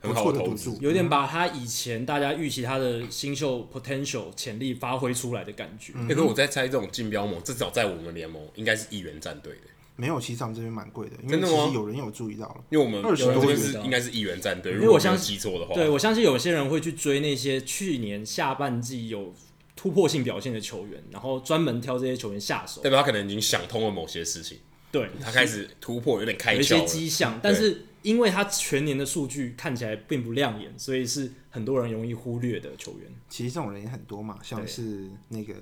[0.00, 5.92] 不错的赌注，有点把他以前大家预期他的新秀 potential 潜力发挥出来的感觉。
[5.94, 9.62] 因为我在猜这种竞标盟，至少在我们联盟应该是一员战队的。
[9.96, 19.34] 没有，其实我们这边蛮贵的，因为其实有人有注意到了，因为我们二十多是应该是一员战队，如果我相信记错的话，对，我相信有些人会去追那些去年下半季有
[19.74, 24.58] 突破性表现的球员，然后专门挑这些球员下手，代表他可能已经想通了某些事情，
[24.92, 33.10] 对，他开始突破，有点开窍，有一些迹象，但是因为他全年的数据看起来并不亮眼，所以是很多人容易忽略的球员。
[33.30, 35.54] 其实这种人也很多嘛，像是那个。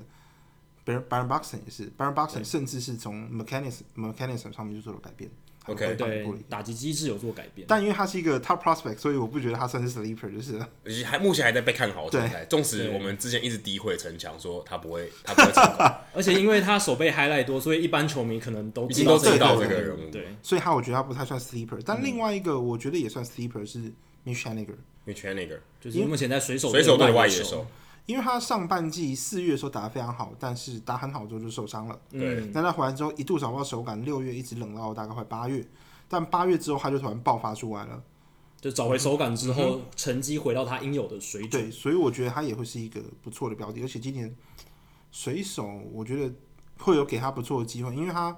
[0.85, 5.31] Byron Buxton 也是，Baron Buxton 甚至是从 mechanism mechanism 上面就做了改变。
[5.67, 7.67] OK，对，打击机制有做改变。
[7.67, 12.45] 但因为他是一个 top prospect，所以我不觉得他算是 sleeper，就是还目前还在被看好的状态。
[12.45, 15.87] 纵使我们之前一直诋毁陈强，说他不会，他不会成功。
[16.13, 20.11] 而且因为他手背 highlight 多，所以一般球迷可能都已经都知道这个人物。
[20.11, 21.81] 对，所以他我觉得他不太算 sleeper。
[21.83, 23.79] 但另外一个我觉得也算 sleeper 是
[24.27, 27.67] Mitch Haniger，Mitch Haniger 就是目前在水手水手队外野手。
[28.07, 31.99] 因为他上半季四月的时候打得非常好，但是打很好之后就受伤了。
[32.11, 35.67] 对，那他回来之后一度找不到手感，六月一直冷到大概快八月，
[36.07, 38.03] 但八月之后他就突然爆发出来了，
[38.61, 41.63] 就找回手感之后，成绩回到他应有的水准。
[41.63, 44.35] 对，所以我觉得他也会是一个不错的标的，而且今年
[45.11, 46.35] 水手我觉得
[46.79, 48.37] 会有给他不错的机会，因为他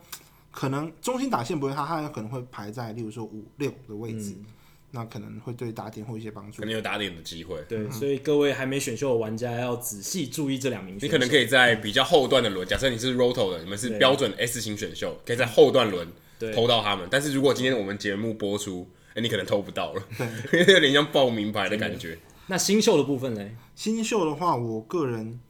[0.53, 4.37] 可能中心打线不会他，他有可能会排在例如说五六的位置。
[4.39, 4.47] 嗯
[4.91, 7.61] 那可能会对打点会有一些帮助，可能有打点的机会。
[7.69, 10.97] 对，所以各位还没选秀的玩家要仔细注意这两名。
[11.01, 16.09] 你可能可以在比较后段的轮，假设你是 Roto 的，你们是标准 S 型选秀，可以在后段轮
[16.55, 17.07] 偷到他们。
[17.11, 20.03] 但是如果今天我们节目播出，哎，你可能偷不到了，
[20.53, 22.19] 因为有点像报名牌的感觉。
[22.47, 23.45] 那新秀的部分呢？
[23.75, 25.41] 新秀的话，我个人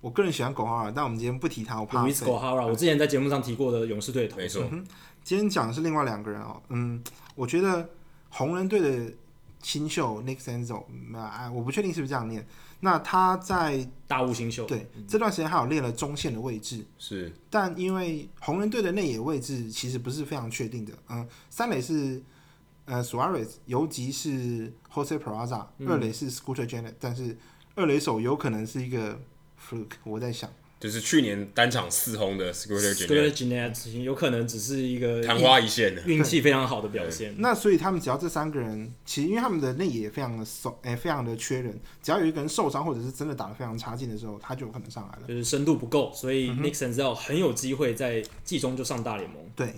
[0.00, 2.06] 我个人喜欢狗哈尔，但我们今天不提他，我怕。
[2.06, 4.62] Luis Gohara，我之前在节目上提过的勇士队的，没错。
[5.24, 7.02] 今天讲的是另外两个人哦，嗯，
[7.34, 7.88] 我觉得
[8.32, 9.14] 红人队的。
[9.64, 10.82] 新秀 Nick Senzel，
[11.16, 12.44] 哎，我不确定是不是这样念。
[12.80, 17.32] 那他在大物新秀，对，这段时间还有练了中线的位置，是。
[17.48, 22.20] 但因为红人队的内野位置其实不是非常确定的，嗯，三垒是
[22.86, 27.38] 呃 Suarez，游击是 Jose Peraza，二垒是 Scooter Gennett，但是
[27.76, 29.16] 二垒手有可能是一个
[29.64, 30.50] fluke，我在想。
[30.82, 37.32] 就是去年单场四轰的 Scooter Gennett 有可能只是一个昙花一现的运气非常好的表现。
[37.38, 45.28] 那所以他们只要这三个人，其实因为他们的内野非常的受，哎，非常的缺人，只要有一个人受伤或者是真的打得非常差劲的时候，他就有可能上来了。
[45.28, 49.40] 就是深度不够，所以 Nick Senzel 很有机会在季中就上大联盟。
[49.54, 49.72] 对，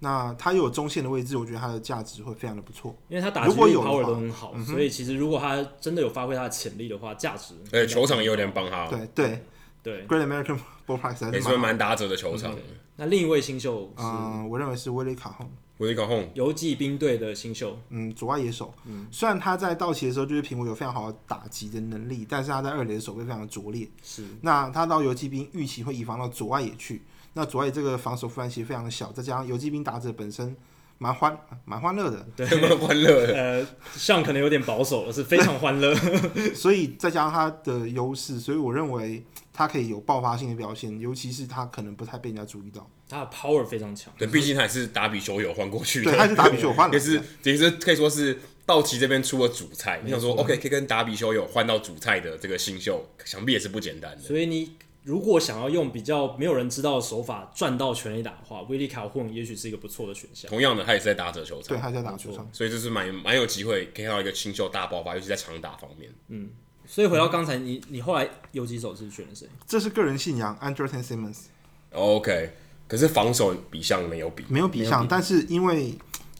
[0.00, 7.54] 那他又有中线的位置，我觉得他的价值会非常的不错，因为他打如果有 power 都很好，所以其实如果他真的有发挥他的潜力的话，价值。
[7.70, 8.86] 对，球场也有点帮他。
[8.88, 9.42] 对对。
[9.82, 12.56] 对，Great American Ballpark 也是蛮打折的球场。
[12.96, 18.74] 那另一位新秀，嗯，我认为是威利卡洪，威利卡洪，游击兵队的新秀，嗯，左外野手。
[18.84, 23.88] 嗯，虽然他在道奇的时候就是评估有非常好的打击的能力，但是他在二垒的守备非常的拙劣。
[24.02, 30.54] 是，那他到游击兵预期会移防到左外野去，那左外野这个防守负担其实非常的小，再加上游击兵打者本身。
[31.02, 31.34] 蛮欢
[31.64, 33.34] 蛮欢乐的，对， 蛮欢乐的。
[33.34, 35.94] 呃，像可能有点保守了，是非常欢乐。
[36.54, 42.86] 所以再加上他的优势，所以我认为他可以有爆发性的表现，尤其是他可能不太被人家注意到。
[43.08, 44.12] 他的 power 非常强。
[44.18, 46.10] 对，毕竟他也是打比修有换过去的。
[46.10, 50.02] 对，他是打比修换的，也是其实可以说是道奇这边出了主菜。
[50.04, 54.22] 你想说，OK，可以跟打比修有换到主菜的这个新秀，想必也是不简单的。
[54.22, 54.76] 所以你。
[55.02, 60.50] 如果想要用比较没有人知道的手法赚到全垒打的话，威利卡混也许是一个不错的选项。
[60.50, 66.10] 同样的，他也是在打者球场，对，他在打球场，所以这是蛮蛮有机会可以看到一个新秀大爆发，尤其在长打方面。
[66.28, 66.50] 嗯，
[66.86, 69.48] 所以回到刚才你，你你后来有几手是选了谁？
[69.66, 71.44] 这是个人信仰，Andrelton Simmons。
[71.92, 72.50] OK，
[72.86, 75.94] 可是防守比项没有比，没有比项，但是因为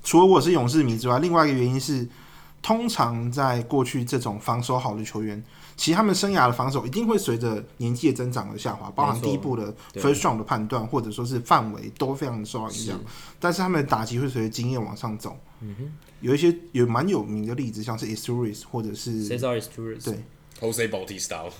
[0.04, 2.06] 除了我是勇士迷之外，另外一个原因是，
[2.60, 5.42] 通常在过去这种防守好的球员。
[5.80, 13.00] 其实他们生涯的防守一定会随着年纪的增长而下滑，包含第一步的 first round 的判断或者说是范围都非常的受到影响。
[13.38, 15.34] 但是他们的打击会随着经验往上走。
[15.62, 15.90] 嗯哼，
[16.20, 20.22] 有一些有蛮有名的例子，像是 i s t u r i s 或者是 Cesar Isturis，对
[20.60, 21.50] ，Jose Bautista。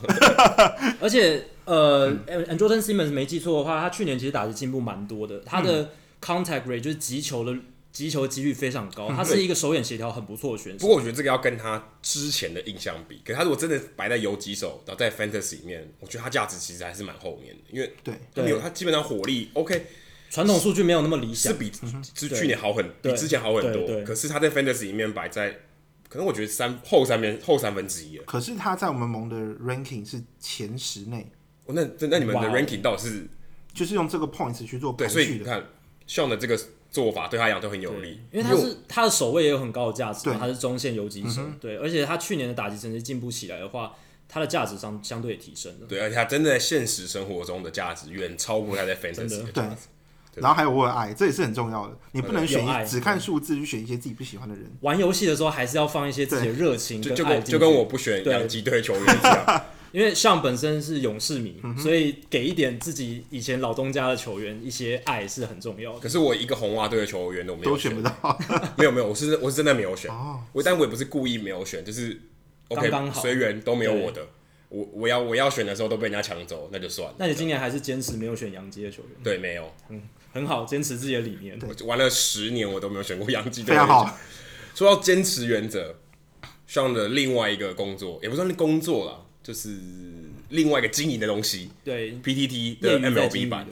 [1.01, 5.89] 而且呃、嗯、Andrelton Simmons 没记错的话，他去年其实打击进步蛮多的，他的
[6.21, 7.57] contact rate 就是击球的
[7.93, 10.79] 击球几率非常高，他是一个手眼协调很不错的选手。
[10.79, 19.87] 不过我觉得这个要跟他之前的印象比，可是他如果真的摆在游击手，然后在 Fantasy 里面，我觉得他价值其实还是蛮后面的，因为对，没有他基本上火力 OK，
[20.31, 21.69] 传统数据没有那么理想，是比
[22.15, 24.05] 之去年好很，比之前好很多。
[24.05, 25.51] 可是他在 Fantasy 里面摆在，
[26.09, 28.25] 可能我觉得三后三边后三分之一了。
[28.25, 31.27] 可是他在我们盟的 Ranking 是前十内。
[31.67, 33.27] 哦，那那你们的 Ranking 到底是
[33.75, 35.67] 就是用这个 Points 去做对，所以你看
[36.07, 36.57] 像的这个。
[36.91, 43.95] 做法对他来讲都很有利，因为他是他的守卫也有很高的价值，他是中线游击手，对，而且他去年的打击成绩进步起来的话，
[44.29, 45.87] 他的价值上相对也提升了。
[45.89, 49.53] 对，而且他真的在现实生活中的价值远超过他在 Fantasy 的。
[49.53, 49.77] 价值。
[50.37, 54.65] 然后还有我的爱，这也是很重要的，你不能选只看数字去选一些自己不喜欢的人。
[54.81, 59.65] 玩游戏的时候还是要放一些自己的热情，就就跟就跟我不选洋基队球员一样。
[59.93, 66.01] 因为像本身是勇士迷，嗯、所以给一点自己以前老东家的球员一些爱是很重要的。
[66.01, 68.39] 可是我一个红袜队的球员都没有选，都选不到。
[68.77, 70.11] 没有没有，我是我是真的没有选。
[70.11, 72.21] 哦，我但我也不是故意没有选，就是
[72.69, 74.27] 刚刚好，随缘都没有我的。
[74.69, 77.17] 我我要我要选的时候都被人家抢走，那就算了。
[77.19, 79.11] 那你今年还是坚持没有选洋基的球员？
[79.25, 79.75] 对，没有。
[79.89, 80.01] 嗯，
[80.33, 81.59] 很好，坚持自己的理念。
[81.61, 83.69] 我玩了十年，我都没有选过洋基的。
[83.69, 84.17] 非常好。
[84.73, 85.97] 说到坚持原则，
[86.69, 89.79] 上的另外一个工作也不算是工作了，就是。
[90.51, 93.65] 另外一个经营的东西，对 PTT 的 MLB 版，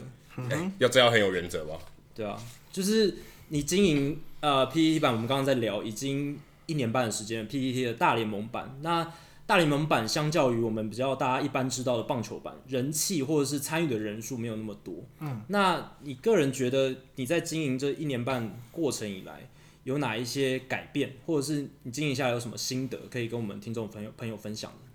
[0.49, 1.77] 欸、要这样很有原则吧？
[2.15, 3.13] 对啊，就是
[3.49, 9.11] 你经营呃 PTT 版，我们刚刚在聊，已经一年半的时间，PTT 的大联盟版，那
[9.45, 15.03] 大联盟版相较于我们比较大家一般知道的棒球版，人气或者是参与的人数没有那么多。
[15.19, 19.49] 嗯，那你个人觉得你在经营这一年半过程以来，
[19.83, 24.88] 有哪一些改变，或者是你经营下来有什么心得，可以跟我们听众朋友朋友分享的？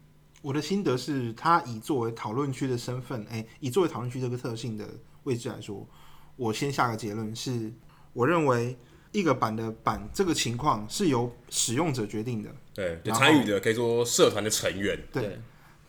[0.45, 4.87] 我的心得是，他以作为讨论区的身份，哎，以作为讨论区这个特性的
[5.23, 5.89] 位置来说，
[6.37, 7.73] 我先下个结论是，
[8.13, 8.77] 我认为
[9.11, 15.41] 一个版的版这个情况是由使用者决定的，对，参与的可以说社团的成员，对，对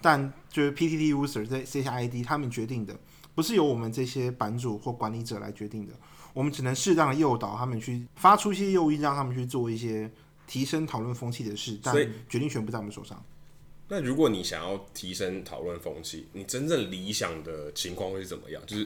[0.02, 2.98] 但就是 PTT user 这这些 ID 他们决定的，
[3.36, 5.92] 不是由我们这些版主或管理者来决定的，
[6.34, 10.10] 我们只能适当的诱导他们去发出一些诱因，让他们去做一些
[10.48, 11.94] 提升讨论风气的事，但
[12.30, 13.22] 决定权不在我们手上。
[13.88, 18.62] 那如果你想要提升讨论风气，你真正理想的情况会是怎么样？
[18.66, 18.84] 就是，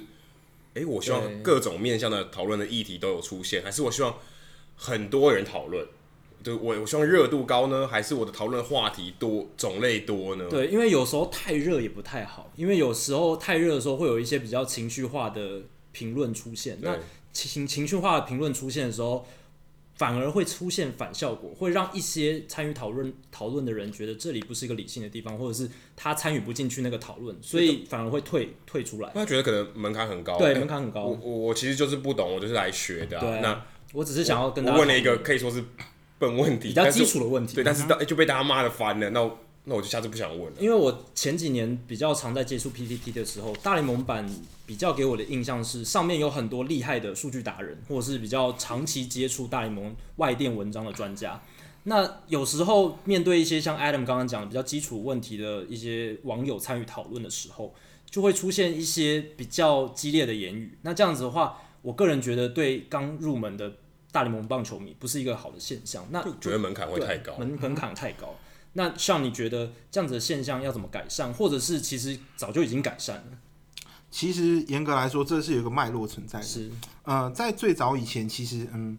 [0.73, 4.17] 哎、欸，我希望各种面向的讨论的议题都有出现，还是我希望
[4.75, 5.87] 很多人讨论？
[6.43, 10.47] 对，我我希望热度高呢，还是我的讨论话题多、种类多呢？
[10.49, 16.77] 对，因为有时候太热也不太好，因为有时候太热的时候会有一些比较情绪化的评论出现。
[16.81, 16.97] 那
[17.31, 19.25] 情情绪化的评论出现的时候。
[19.99, 29.11] 反而会出现反效果，会让一些参与讨论讨论的人觉得这里不是一个理性的地方，或者是他参与不进去那个讨论，所以反而会退退出来。
[29.13, 31.03] 他觉得可能门槛很高，对，门槛很高。
[31.03, 33.21] 我我我其实就是不懂，我就是来学的、啊。
[33.21, 35.63] 对，那我只是想要跟大家我问了一个可以说是
[36.17, 37.55] 笨问题，比较基础的问题。
[37.55, 39.09] 对，但是到就被大家骂的翻了。
[39.11, 39.29] 那。
[39.65, 44.27] 那我就下次不想问了，因为我前几年比较常在接触 PPT 的时候，大联盟版
[44.69, 51.41] 比较给我的印象是上面有很多厉害的数据达人，或者是比较长期接触大联盟外电文章的专家。
[51.85, 57.73] 那有时候面对一些像 Adam 刚刚讲的比较基础问题的一些网友参与讨论的时候，
[58.11, 60.77] 就会出现一些比较激烈的言语。
[60.83, 63.73] 那这样子的话，我个人觉得对刚入门的
[64.11, 66.05] 大联盟棒球迷不是一个好的现象。
[66.11, 68.35] 那觉得门槛会太高，门门槛太高。
[68.73, 73.38] 那像你觉得这样子的现象要怎么改善，或者是其实早就已经改善了？
[74.11, 76.45] 其实严格来说，这是有一个脉络存在的。
[76.45, 76.71] 是，
[77.03, 78.97] 呃，在最早以前，其实嗯，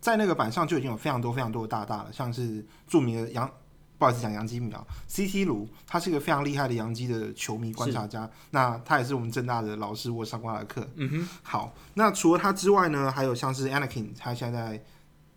[0.00, 3.48] 在那个板上就已经有非常多非常多的大大了，像是著名的杨，
[3.98, 8.28] 不好意思讲杨基苗，CT 卢，他是一个非常厉害的杨基的球迷观察家。
[8.50, 10.90] 那他也是我们正大的老师，我上过他的课。
[10.96, 11.28] 嗯哼。
[11.42, 14.84] 好，那除了他之外呢，还有像是 Anakin，他现在在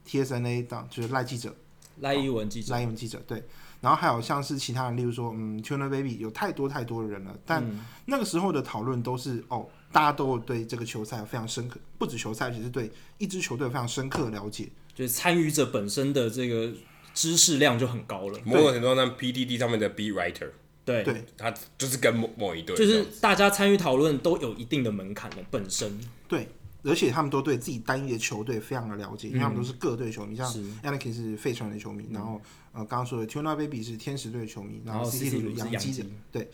[0.07, 1.55] TSNA 当就是赖记者。
[2.01, 3.41] 赖一文记者，赖一文记者，对，
[3.85, 7.37] 然后还有像是其他人，例如说，嗯，Tuner Baby，有太多太多的人了。
[7.45, 7.63] 但
[8.05, 16.73] 那个时候的讨论都是，哦，大家都对这个球赛有非常深刻，不止球赛，其实对一支球队有非常深刻的了解，就是参与者本身的这个
[17.13, 18.39] 知识量就很高了。
[18.43, 20.49] 某种程度上，PDD 上面的 Beat Writer，
[20.83, 25.95] 对，对，他就是跟某某一队，就是大家参与讨论都有一定的门槛的本身，
[26.27, 26.49] 对。
[26.85, 30.47] 而且他们都对自己单一的球队非常的了解，嗯、因为他们都是各队球迷，像
[30.83, 32.39] Anakin 是费城的球迷，嗯、然后
[32.73, 36.49] 呃刚刚说的 Tuna Baby 是天使队的球迷，然后 CT 是洋基的，对，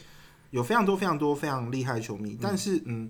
[0.52, 3.10] 有非常多非常多非常厉害的球迷，嗯、但是嗯，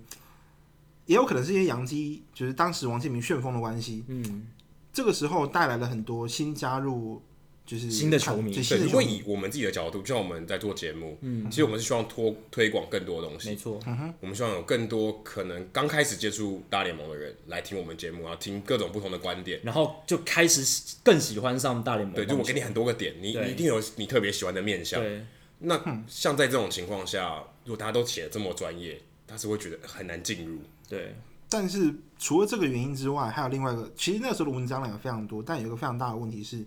[1.06, 4.48] 也有可能是因为洋基就是当时王建民旋风的关系，嗯，
[4.92, 7.22] 这个时候带来了很多新加入
[7.64, 8.52] 就是新的球迷。
[8.52, 13.80] 对，如果以我们自己的角度，就像我们在做节目，嗯，其实我们是希望拖推广更多东西，没错，
[14.20, 20.62] 我们希望有更多可能刚开始接触大联盟的人来听我们节目，然后听各种不同的观点，然后就开始
[21.02, 22.14] 更喜欢上大联盟。
[22.14, 25.00] 对，就我给你很多个点，你你一定有你特别喜欢的面向。
[25.00, 25.24] 对，
[25.60, 30.58] 那像在这种情况下，如果大家都写的这么专业，他是会觉得很难进入。
[30.88, 31.14] 对。
[31.48, 36.64] 但是除了这个原因之外，还有另外一个，其实那时候的文章量也非常多，但有一个非常大的问题是，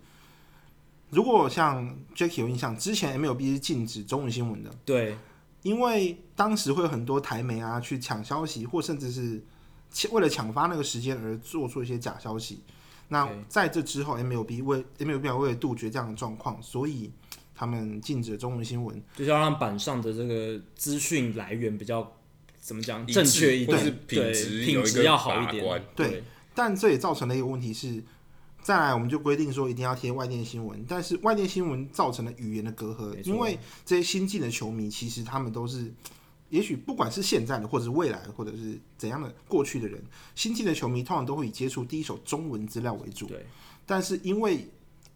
[1.15, 5.17] 如果像 Jacky 有印象，之前 MLB 是禁止中文新闻的，对，
[5.61, 9.41] 因为当时会有很多台媒啊去抢消息，或甚至是
[10.11, 12.59] 为了抢发那个时间而做出一些假消息。
[13.07, 17.09] 那在这之后，MLB 为 MLB 为了杜绝这样的状况，所以
[17.55, 22.11] 他们禁止了中文新闻，就是要让板上的这个资讯来源比较。
[22.59, 23.05] 怎么讲？
[23.05, 25.63] 正确一点，品质品质要好一点。
[25.95, 26.23] 对，对，
[26.55, 28.03] 但这也造成了一个问题是，
[28.65, 35.93] 再来我们就规定说一定要贴外电新闻，但是外电新闻造成了语言的隔阂，因为这些新进的球迷其实他们都是，
[36.49, 43.27] 也许不管是现在的，或者是未来的，或者是怎样的过去的人，新进的球迷通常都会以接触第一手中文资料为主。
[43.27, 43.45] 对，
[43.85, 44.67] 但是因为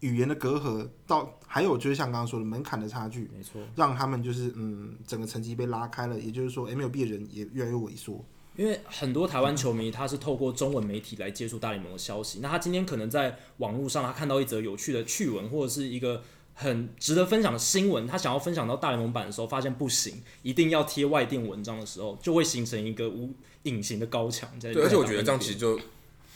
[0.02, 6.20] 语言的隔阂，到还有就是像刚刚说的门槛的差距，没错，让他们就是嗯，整个成绩被拉开了。
[6.20, 8.24] 也就是说，MLB 的人也越来越萎缩。
[8.60, 16.22] 因为很多台湾球迷他是透过中文媒体来接触大联盟的消息，那他今天可能在网络上他看到一则有趣的趣闻，或者是一个
[16.56, 24.74] 很值得分享的新闻，他想要分享到大联盟版的时候，发现不行，一定要贴外电文章的时候，就会形成一个无隐形的高墙在。
[24.74, 25.80] 对，而且我觉得这样其实就。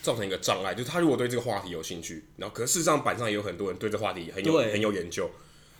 [0.01, 5.31] 造成一个障碍，就是他如果对这个话题有兴趣，然后可是事实上板上也有很多人对这话题很有很有研究，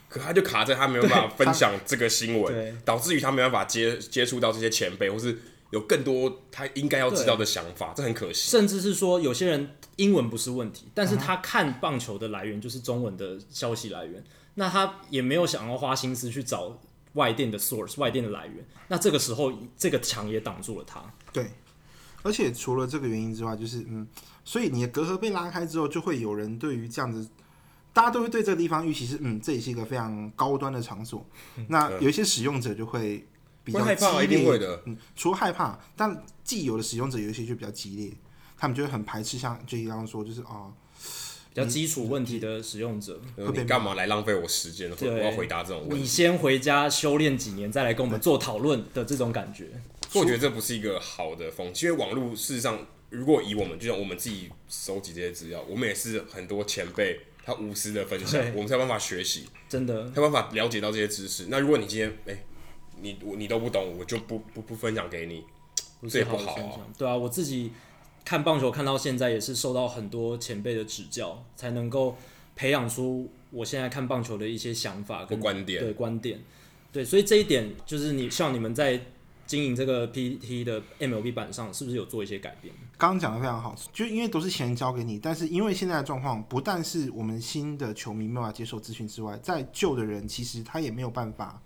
[0.08, 5.38] 可他就卡在他没有办法分享这个新闻， 导致于他没办法接接触到这些前辈，或是
[5.74, 8.50] 有更多他应该要知道的想法，这很可惜。
[8.52, 16.80] 甚至是说有些人英文不是问题，但是他看棒球的来源就是中文的消息来源，那他也没有想要花心思去找
[17.14, 21.04] 外电的 source 外电的来源，那这个时候这个墙也挡住了他。
[21.34, 21.50] 对。
[22.26, 24.08] 而且除了这个原因之外，就是嗯，
[24.46, 27.28] 所以你的隔阂被拉开之后，就会有人对于这样子，
[27.92, 31.26] 大家都会对这个地方预期是嗯，这也是一个非常高端的场所。
[31.68, 33.28] 那有一些使用者就会
[33.64, 34.82] 比较激烈，一定会的。
[34.86, 38.12] 嗯，除了害怕，但既有的使用者有一些就比较激烈，
[38.58, 40.74] 他们就会很排斥，像就刚刚说，就是啊、哦，
[41.54, 44.92] 比较基础问题的使用者，你干嘛来浪费我时间？
[45.00, 49.68] 我要回答这种问题，你先回家修炼几年，再来跟我们做讨论的这种感觉。
[50.14, 61.48] 我觉得这不是一个好的风气，因为网络事实上，如果以我们就像我们自己收集这些资料，我们也是很多前辈他无私的分享，我们才有办法学习，真的，才有办法了解到这些知识。
[61.50, 62.46] 那如果你今天哎、欸，
[63.04, 65.44] 你你都不懂，我就不不不分享给你，
[66.10, 66.80] 这也不好啊。
[66.98, 67.72] 对啊，我自己
[68.26, 72.16] 看棒球看到现在也是受到很多前辈的指教，才能够
[72.56, 76.40] 培养出我现在看棒球的一些想法跟观点，对观点，
[76.92, 79.00] 对，所以这一点就是你像你们在。
[79.46, 82.74] 经营这个 PTT 的 MLB 版上是不是有做一些改变？
[82.98, 91.62] 刚刚讲的非常好，就因为都是钱交给你，但是因为现在的状况，不但是我们新的球迷没有办法接受资讯之外，在旧的人其实他也没有办法，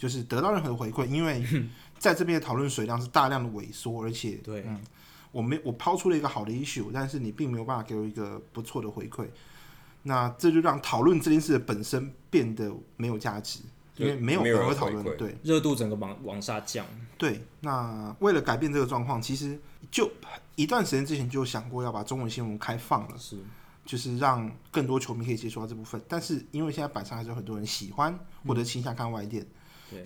[0.00, 1.44] 就是得到任何的回馈，因为
[1.98, 4.80] 在这边的讨论水量是大量的萎缩，而且对，嗯，
[5.30, 9.26] 我没我抛出了一个好的 issue，但是你并没有办法给我一个不错的回馈，
[10.04, 13.60] 那这就让讨论这件事的本身变得没有价值。
[13.96, 16.86] 因为没有人会讨论，对热度整个往往下降。
[17.18, 19.60] 对，那为了改变这个状况，其实
[19.90, 20.10] 就
[20.56, 23.36] 一段时间之前就想过要把中文新闻开放了，是，
[23.84, 26.00] 就是让更多球迷可以接触到这部分。
[26.08, 29.48] 但是因为现在板上还是有很多人喜欢或者倾向看外电，嗯，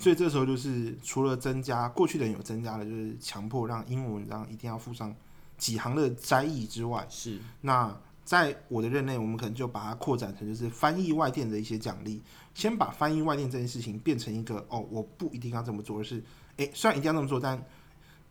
[0.01, 5.15] 所以这时候就是除了增加过去的人有增加的，就是强迫让英文文章一定要附上
[5.57, 7.95] 几行的摘译之外，是那。
[8.25, 12.23] 在我的任内，我们可能就把它扩展成就是翻译外电的一些奖励。
[12.55, 16.25] 先把翻译外电这件事情变成一个哦，我不一定要这么做，而是
[16.57, 17.63] 诶，虽然一定要这么做，但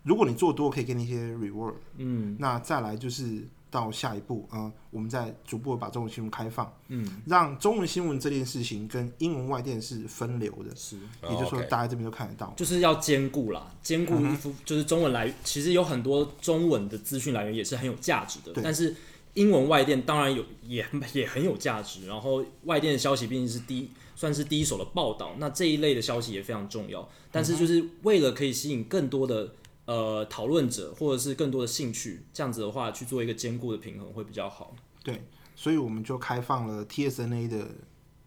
[0.01, 1.75] 如果你做多，可以给你一些 reward。
[1.97, 18.95] 嗯，那再来就是到下一步，嗯、呃，我们再逐步把中文新闻开放，嗯，让中文新闻这件事情跟英文外电是分流的，是，也就是说大家这边都看得到，就是要兼顾啦，兼顾一副就是中文来，其实有很多中文的资讯来源也是很有价值的，但是。
[19.35, 22.05] 英文外电当然有，也也很有价值。
[22.05, 27.09] 然后外电的消息毕竟是第一，算是第一手的报道，那这一类的消息也非常重要。
[27.31, 29.51] 但是就是为了可以吸引更多的
[29.85, 34.75] 呃讨论者，或者是更多的兴趣，这样子的话去做一个兼顾的平衡会比较好。
[35.03, 35.23] 对，
[35.55, 37.67] 所以我们就开放了 TSNA 的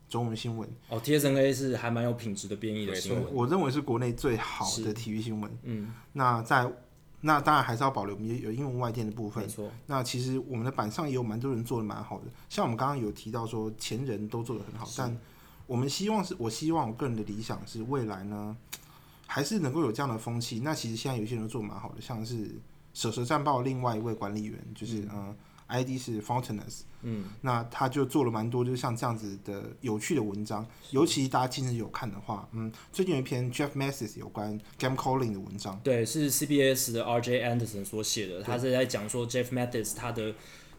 [0.09, 0.69] 中文新闻。
[0.89, 5.59] 哦，TSNA 是还蛮有品质的编译的新闻，我认为是国内最好的体育新闻。
[5.63, 6.71] 嗯，那在。
[7.23, 9.43] 那当然还是要保留有有英文外电的部分。
[9.43, 9.69] 没错。
[9.87, 15.19] 那其实我们的版上也有蛮多人做的蛮好的，像我们刚刚有提到说前人都做的很好，但
[15.67, 18.55] 我们希望是，我希望我个人的理想是未来呢，
[19.27, 20.61] 还是能够有这样的风气。
[20.61, 22.59] 那其实现在有些人都做的蛮好的，像是
[22.95, 25.11] 蛇蛇战报另外一位管理员，就是嗯。
[25.11, 25.37] 呃
[25.69, 39.47] ID 是 Fountainers，嗯，那他就做了蛮多，就是像这样子的有趣的文章，尤其大家近日有看的话，嗯，最近有一篇 Jeff Massis 有关 Game Calling 的文章，对，是 CBS 的 RJ Anderson 所写的，他是在讲说 Jeff
[39.47, 40.33] Massis 他的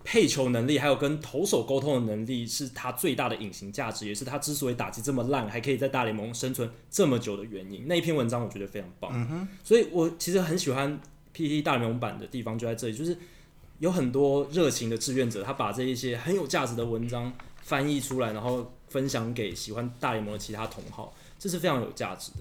[0.10, 7.86] 配球能力，还有跟投手沟通的能力，是他最大的隐形价值，也是他之所以打击这么烂，还可以在大联盟生存这么久的原因。
[7.86, 10.98] 那一篇文章我觉得非常棒，嗯哼，所以我其实很喜欢
[11.36, 13.18] PTT 大联盟版的地方就在这里，就是。
[13.80, 17.32] 有很多热情的志愿者，他把这一些很有价值的文章
[17.62, 22.38] 翻译出来，然后分享给喜欢大联盟的其他同好，这是非常有价值的。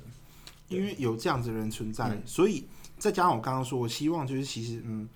[0.69, 2.65] 因为有这样子的人存在，嗯、所以
[2.97, 5.07] 再加上我刚刚说，我希望就是其实嗯，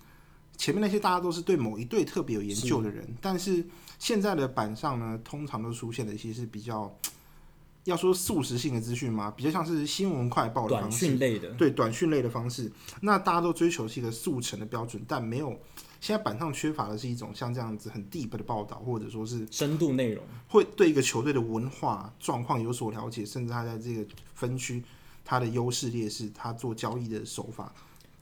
[0.61, 3.65] 前面那些大家都是对某一队特别有研究的人，是但是
[3.97, 6.95] 现在的板上呢，通常都出现的一些是比较
[7.85, 12.71] 要说速食性的资讯嘛，比较像是新闻快报的方式，短讯类的，对短讯类的方式。
[13.01, 15.59] 那大家都追求是一个速成的标准，但没有。
[15.99, 24.05] 现在板上缺乏的是一种像这样子很 deep 的报道，或者说是深度内容，会对一个球队的文化状况有所了解，甚至他在这个
[24.35, 24.83] 分区
[25.25, 27.73] 他的优势劣势，他做交易的手法，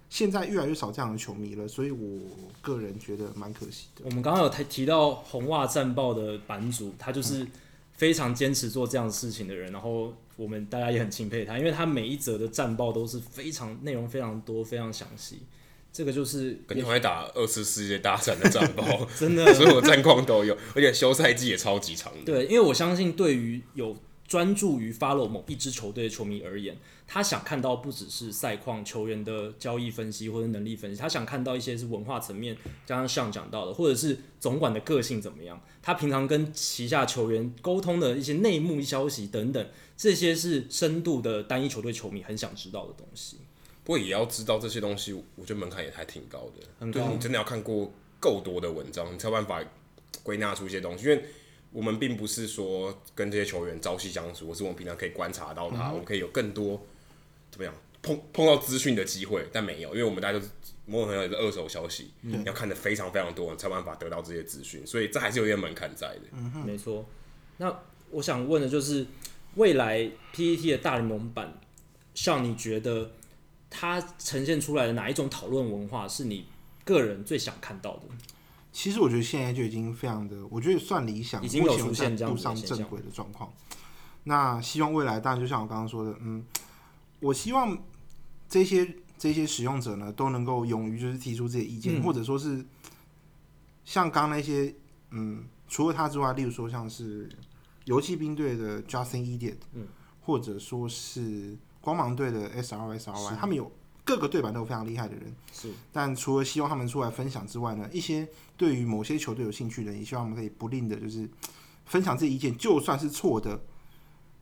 [0.09, 2.19] 现在越来越少这样的球迷了，所以我
[2.61, 4.01] 个人觉得蛮可惜的。
[4.05, 7.45] 我们刚刚有提提到红袜战报的版主，他就是
[7.93, 15.39] 非常坚持做这样的事情的人，然后我们大家也很钦佩他，因为他每一则的战报都是非常内容非常多，非常详细。
[15.91, 22.19] 这个就是肯定会打二次世界大战的战报，真的，所有战况都有，而且休赛季也超级长的。
[22.25, 23.97] 对，因为我相信，对于有
[24.29, 26.77] 专注于 follow 某一支球队的球迷而言，
[27.07, 32.55] 他想看到不只是赛况、球员的交易分析或者能力分析，他想看到一些是文化层面，
[32.85, 39.67] 刚刚上讲到的，或者是总管的个性怎么样，他平常跟旗下球员沟通的一些内幕消息等等，
[39.97, 43.37] 这些是深度的单一球队球迷很想知道的东西。
[43.83, 46.67] 不过也要知道这些东西，我觉得门槛也还挺高的。
[46.77, 47.03] 很高。
[47.03, 49.59] 对，你真的要看过够多的文章，你才有办法
[50.21, 51.05] 归纳出一些东西。
[51.05, 51.25] 因为
[51.71, 56.85] 我们并不是说跟这些球员朝夕相处，我是我们平常可以观察到他，嗯、我们可以有更多
[57.51, 60.51] 怎么样碰碰到资讯的机会，但没有，因为我们大家都是
[60.85, 64.85] 某种程度也是二手消息，你、嗯、要看的非常非常多，才有办法得到这些资讯。
[64.85, 66.21] 所以这还是有点门槛在的。
[66.31, 67.05] 嗯哼，没错。
[67.57, 67.79] 那
[68.11, 69.05] 我想问的就是，
[69.55, 71.59] 未来 PET 的大联盟版，
[72.13, 73.11] 像你觉得？
[73.71, 76.47] 它呈现出来的哪一种讨论文化是你
[76.83, 78.01] 个人最想看到的？
[78.79, 83.51] 其实我觉得现在就已经非常的，我觉得算理想，已经有出现这样步上正轨的状况。
[84.23, 86.45] 那希望未来，当然就像我刚刚说的，嗯，
[87.19, 87.77] 我希望
[88.47, 92.65] 这些这些使用者呢，都能够勇于就是提出这些意见，嗯、或者说是
[93.83, 94.73] 像刚刚那些，
[95.09, 97.29] 嗯，除了他之外，例如说像是
[97.83, 99.85] 游戏兵队的 Justin Idiot，嗯，
[100.21, 101.57] 或者说是。
[101.81, 103.71] 光芒队的 S R S R Y，他们有
[104.09, 105.31] 各个对版都有非常厉害的人。
[105.53, 111.29] 是，但除了希望他们出来分享之外呢，一些对于某些球队有兴趣的人，也希望我们可以不吝的，就是
[111.85, 113.61] 分享自己意见，就算是错的，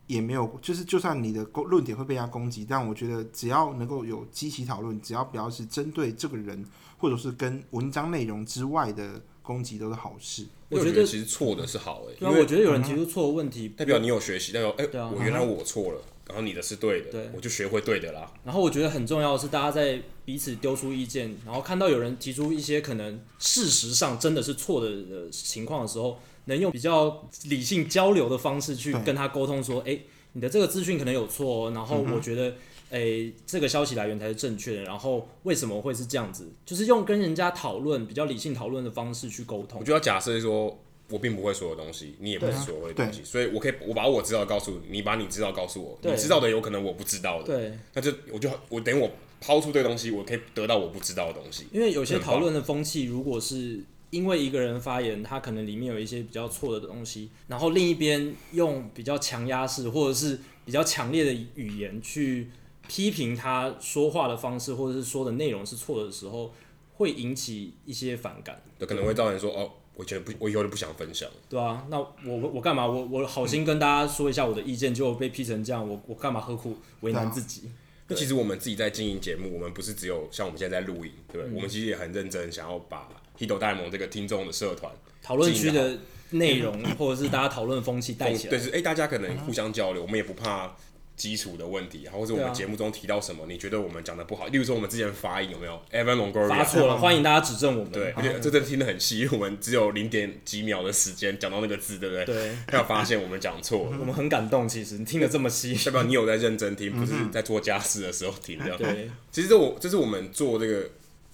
[0.05, 6.65] 也没有，就是就算你的论点会被人家攻击，但我觉得只要能够有积极讨论，只要不要是针对这个人，
[6.97, 10.47] 或者是跟文章内容之外的攻击，都是好事。
[10.69, 16.01] 我觉得其实错的是好诶、欸，因为我觉得有人提出错的问题，代表你有学习，代表哎，我原来我错了。
[16.27, 18.31] 然后你的是对的，对，我就学会对的啦。
[18.43, 29.97] 然后我觉得很重要的是，大家在彼此丢出意见，然后看到有人提出一些可能事实上真的是错的的情况的时候，能用比较理性交流的方式去跟他沟通，说：“哎，
[30.33, 32.49] 你的这个资讯可能有错，然后我觉得，
[32.89, 34.83] 哎、嗯，这个消息来源才是正确的。
[34.83, 36.49] 然后为什么会是这样子？
[36.65, 40.77] 就是用跟人家讨论比较理性讨论的方式去沟通。”我就要假设说。
[41.09, 51.67] 我并不会所有东西，你也不是所有的东西，所以我可以我把我知道的告诉你，你把你知道告诉我，你知道的有可能我不知道的，对，那就我就我等于我抛出这个东西，我可以得到我不知道的东西。
[51.71, 53.79] 因为有些讨论的风气，如果是
[54.09, 62.49] 因为一个人发言，他可能里面有一些比较错的东西，然后另一边用比较强压式或者是比较强烈的语言去
[62.89, 66.53] 批评他说话的方式，或者是说的内容是错的时候，
[66.95, 69.71] 会引起一些反感，就可能会造成说哦。
[69.97, 71.27] 我觉得不，我以后就不想分享。
[71.49, 72.85] 对啊，那我我干嘛？
[72.85, 77.63] 我我好心跟大家说一下我的意见，就被批成这样，我我干嘛何苦为难自己？
[78.07, 84.89] 那其实我们自己在经营节目，我们不是只有像我们现在在录影，对，嗯、我们其实也很认真，想要把 Hito 大联盟这个听众的社团
[85.21, 85.97] 讨论区的
[86.29, 88.51] 内容，或者是大家讨论风气带起来。
[88.51, 90.73] 对，是哎、欸，大家可能互相交流，我们也不怕
[91.17, 94.45] 基础的问题，或者我们节目中提到什么，你觉得我们讲的不好？
[94.47, 97.91] 例如说我们之前发音有没有 Evan Longoria 发错了，欢迎大家指正我们。
[97.91, 102.23] 对，而且这真的听得很细，因为我们只有零点几秒的时间讲到那个字，对不对？
[102.23, 104.69] 对，要发现我们讲错了， 我们很感动。
[104.69, 108.77] 其实你听得这么细，代表你有在认真听，不是在做家事的时候听这样。
[108.77, 110.87] 对，其实这我这是我们做这个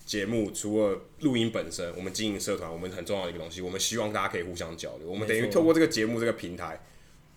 [0.06, 5.10] 节目，除了录音本身，我们经营社团，我们很重要的一个东西，我们希望大家可以互相交流。
[5.10, 6.80] 我们等于透过这个节目这个平台。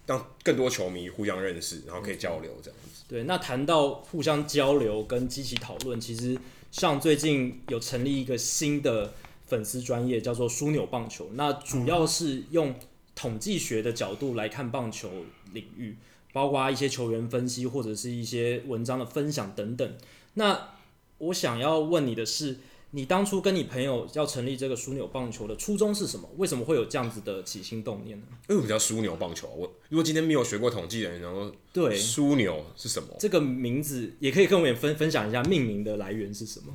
[0.06, 3.04] 让更多球迷互相认识，然后可以交流这样子。
[3.08, 6.38] 对，那谈到互相交流跟积极讨论，其实
[6.70, 9.12] 像最近有成立一个新的
[9.46, 11.28] 粉丝专业，叫做枢纽棒球。
[11.34, 12.74] 那主要是用
[13.14, 15.10] 统计学的角度来看棒球
[15.52, 15.96] 领域，
[16.32, 19.96] 包括一些球员分析或者是一些文章的分享等等。
[20.34, 20.70] 那
[21.18, 22.58] 我想要问你的是。
[22.92, 26.26] 你当初跟你朋友要成立这个枢纽棒球的初衷是什么？
[26.38, 28.26] 为什么会有这样子的起心动念呢？
[28.48, 29.48] 为什么叫枢纽棒球？
[29.48, 33.08] 我如果今天没有学过统计的人，然后对枢纽是什么？
[33.18, 36.72] 这个名字也可以跟我们分分享一下命名的来源是什么？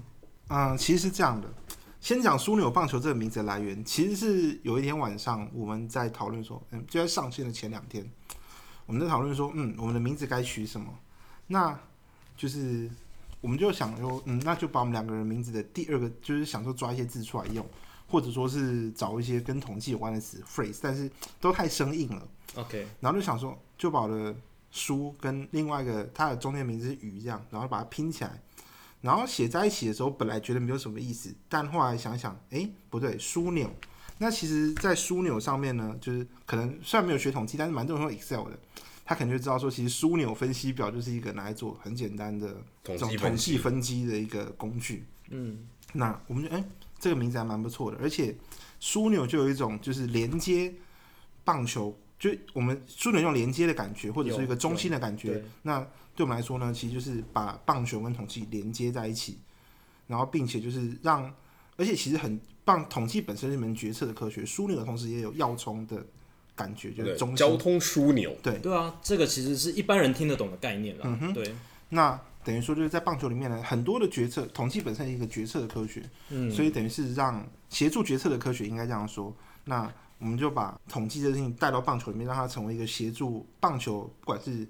[0.49, 1.51] 嗯，其实是这样的，
[2.01, 8.07] 先讲枢纽棒球这个名字的来源，其实是有一天晚上我们在讨论说，嗯，就在上线的前两天，
[8.85, 10.93] 我们在讨论说，嗯，我们的名字该取什么？
[11.47, 11.79] 那
[12.37, 12.91] 就是。
[13.41, 17.67] 我们就想说，嗯，那就把我们两个人名字的第二个，就是想说抓一些字出来用，
[18.07, 22.27] 或者说是找一些跟统计有关的词 phrase，但是都太生硬了。
[22.55, 24.35] OK，然后就想说，就把我的
[24.69, 28.41] 书跟另外一个它的中间名字是鱼这样，然后把它拼起来，
[29.01, 33.69] 然后写在一起的时候，本来觉得没有什么意思，但后来想想，哎，不对，枢纽。
[34.19, 38.59] 那其实，在枢纽上面呢，就是可能虽然没有学统计，但是蛮多人用 Excel 的。
[39.11, 45.03] 他肯定就知道说，其实枢纽分析表就是一个拿来做很简单的这种统计分析的一个工具。
[45.31, 46.63] 嗯，那我们觉得，哎，
[46.97, 48.33] 这个名字还蛮不错的，而且
[48.79, 50.73] 枢纽就有一种就是连接
[51.43, 55.43] 棒球，就我们枢纽用连接的感觉，或者是一个中心的感觉。
[55.61, 55.81] 那
[56.15, 59.39] 对我们来说呢，其实就是把棒球跟统计连接在一起，
[60.07, 61.29] 然后并且就是让，
[61.75, 66.01] 而且其实很棒，统计本身是一门决策的科学，枢纽的同时也有要冲的。
[66.61, 71.03] 感觉就是中交通枢纽，对对啊，这个其实是一般人听得懂的概念啦。
[71.05, 71.55] 嗯哼，对。
[71.89, 79.35] 那等于说就是在棒球里面呢，很多的决策，统计本身是一个决策的科学，嗯，所以等于是让协助决策的科学，应该这样说。
[79.65, 84.67] 那我们就把统计这个事情带到棒球里面，让它成为一个协助棒球，不管是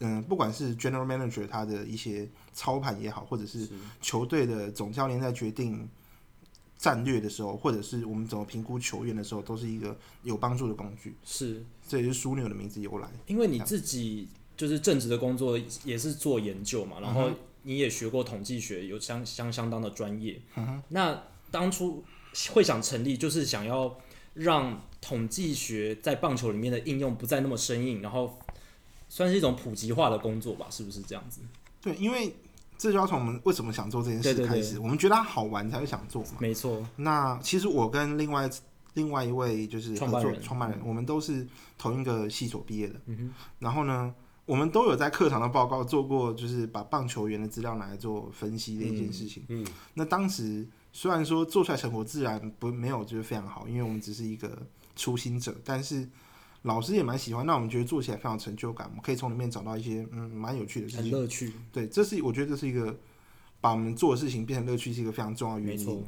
[0.00, 3.68] 嗯，不管是 general manager 他的一些操盘也好，或者是
[4.00, 5.88] 球队的总教练在决定。
[6.78, 11.16] 战略的时候，或者是我们怎么评估球员的时候，都是一个有帮助的工具。
[11.24, 13.10] 是，这也是枢纽的名字由来。
[13.26, 17.28] 因为你自己就是正职的工作也是做研究嘛，然后
[17.64, 20.40] 你也学过统计学，有相相相当的专业。
[20.54, 20.80] 嗯。
[20.90, 21.20] 那
[21.50, 22.04] 当初
[22.52, 23.98] 会想成立，就是想要
[24.34, 28.38] 让统计学在棒球里面的应用不再那么生硬，然后
[29.08, 30.68] 算是一种普及化的工作吧？
[30.70, 31.40] 是不是这样子？
[31.82, 32.32] 对，因为。
[32.78, 34.60] 这就要从我们为什么想做这件事开始。
[34.60, 36.36] 对对对，我们觉得它好玩才会想做嘛。
[36.38, 36.86] 没错。
[36.94, 38.48] 那其实我跟另外
[38.94, 42.94] 另外一位就是合作创办人，我们都是同一个系所毕业的。
[43.06, 43.34] 嗯。
[43.58, 44.14] 然后呢，
[44.46, 49.44] 我们都有在课堂的报告做过，就是把棒球员的资料拿来做分析的一件事情。
[49.48, 49.66] 嗯。
[49.94, 54.56] 那当时虽然说做出来成果自然不没有就是非常好，因为我们只是一个
[54.94, 56.08] 初心者，但是。
[56.62, 61.52] 老师也蛮喜欢，那我们觉得做起来非常有成就感，我们可以从里面找到一些嗯蛮有趣的事情，很乐趣。
[61.72, 62.98] 对，这是我觉得这是一个
[63.60, 66.04] 把我们做的事情变成乐趣是一个非常重要的原因。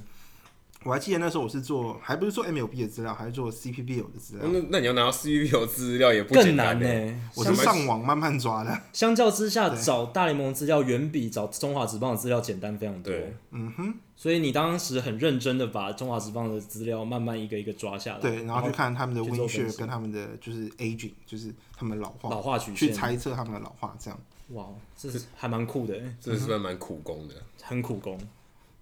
[0.82, 4.48] 我还记得那时候我是做，还不是做 MLB 的资料，还是做 CPBL 的资料。
[4.50, 7.20] 那那你要拿到 CPBL 资料也不简单呢、欸。
[7.34, 8.80] 我是上网慢慢抓的。
[8.92, 13.12] 相较之下，找大联盟资料远比找中华职棒的资料简单非常多。
[13.12, 13.94] 对，嗯哼。
[14.16, 18.20] 所以你当时很认真的把中华职棒的资料慢慢一个一个抓下来。
[18.20, 24.20] 对，然后去看他们的 win share 跟他们的就是 aging，就是他们的老化，老化曲线，去猜测他们的老化这样。
[24.50, 24.66] 哇，
[24.96, 28.18] 这是还蛮酷的、欸，这是算蛮苦工的，很苦工。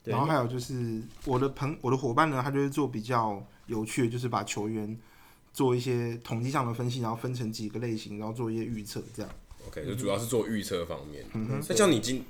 [0.08, 4.98] 然后还有就是我的朋我的伙伴呢，他就是做比较有趣的，就是把球员
[5.52, 9.30] 做一些统计上的分析，然后分成几个类型，然后做一些预测，这样。
[9.66, 11.24] OK，就主要是做预测方面。
[11.34, 11.62] 嗯哼。
[11.68, 12.24] 那像你今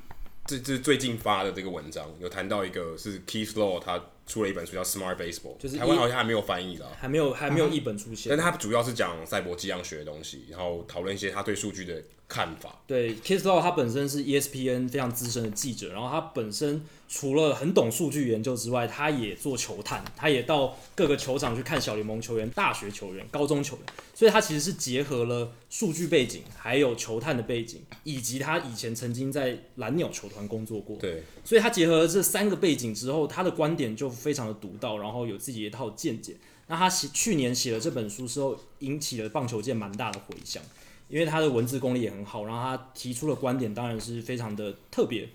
[0.45, 8.31] 这这最近发的这个文章，有谈到一个是 Keith Law 他出了一本书叫 Smart Baseball，就是台湾好像还没有翻译了，还没有还没有一本出现。
[8.31, 12.81] 但他主要是讲赛博计量学的东西，然后讨论一些他对数据的看法。
[12.87, 16.85] 对，Keith Law 他本身是 ESPN 非常资深的记者，然后他本身。
[17.11, 30.99] 除了很懂数据研究之外，他也做球探，他也到各个球场去看小联盟球员、大学球员、高中球员，所以他其实是结合了数据背景，还有球探的背景，以及他以前曾经在蓝鸟球团工作过。
[30.99, 36.37] 对，所以他结合了这三个背景之后，他的观点就非常的独到，然后有自己一套见解。
[36.67, 40.63] 那他写去年写了这本书之后，引起了棒球界蛮大的回响。
[41.09, 45.27] 因为他的文字功力也很好，然后他提出的观点当然是非常的特别，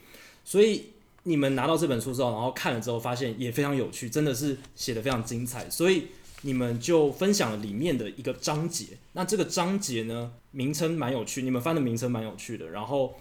[0.45, 0.89] 所以
[1.23, 6.09] 你们拿到这本书之后，然后看了之后发现也非常有趣，真的是写得非常精彩，所以
[6.43, 8.85] 你们就分享了里面的一个章节。
[9.13, 13.15] 那这个章节呢，名称蛮有趣，你们翻的名称蛮有趣的，然后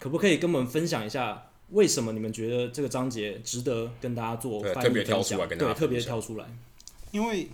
[0.00, 5.38] 可不可以跟我们分享一下，为什么你们觉得这个章节值得跟大家做翻译分享？
[5.48, 6.46] 对，特别挑出来，
[7.10, 7.50] 因为。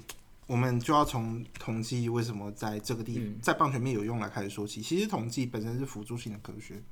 [0.49, 4.81] 我们就要从统计为什么在这个地、嗯、在棒球面有用来开始说起。
[4.81, 6.83] 其实统计本身是辅助性的科学。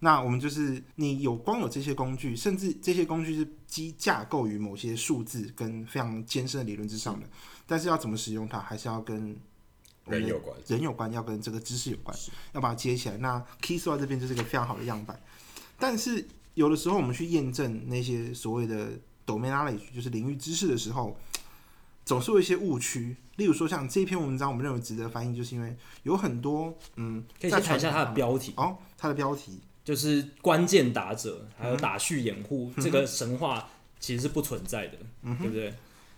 [0.00, 7.28] 那我们就是你有光有这些工具，甚至这些工具是基架构于某些数字跟非常艰深的理论之上的。
[7.64, 9.36] 但是要怎么使用它，还是要跟
[10.06, 12.18] 人有关，人有关，要跟这个知识有关，
[12.54, 13.16] 要把它接起来。
[13.18, 15.16] 那 Keystone 这边就是一个非常好的样板。
[15.78, 16.26] 但是
[16.56, 18.90] 有的时候我们去验证那些所谓的
[19.24, 21.16] domain knowledge，就是领域知识的时候。
[22.04, 35.74] 总是有一些误区，例如说像这篇文章，我们认为值得翻译，就是因为有很多嗯，可以先谈一下它的标题哦，它的标题就是关键打者，还有打序掩护、嗯、这个神话其实是不存在的，嗯、对不对？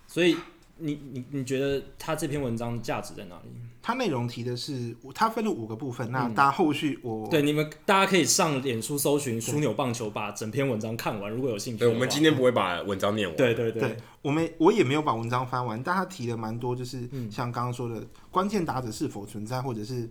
[0.06, 0.36] 所以。
[0.78, 3.50] 你你你觉得他这篇文章价值在哪里？
[3.80, 6.10] 他内容提的是，他分了五个部分。
[6.12, 11.32] 那大家后续我、嗯、对你们大家可以上脸书搜寻“枢纽棒球”，把整篇文章看完。
[11.32, 13.36] 如果有兴趣，对，我们今天不会把文章念完。
[13.36, 20.06] 对对对，对，我们我也没有把文章翻完，但他提了蛮多，就是像刚刚说的，关键打者是否存在，或者是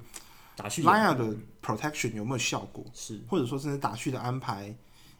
[0.55, 4.75] 打序 line out 的 protection 有没有效果，是，或者说甚至打序的安排，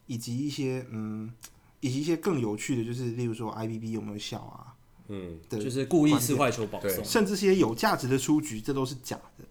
[0.08, 1.32] 以及一些嗯，
[1.80, 4.74] 以及一些更有趣的，就是例如说 IBB 有没有效啊？
[5.10, 9.46] 嗯，对，就是故意吃坏球保送，甚至些有价值的出局，这都是假的。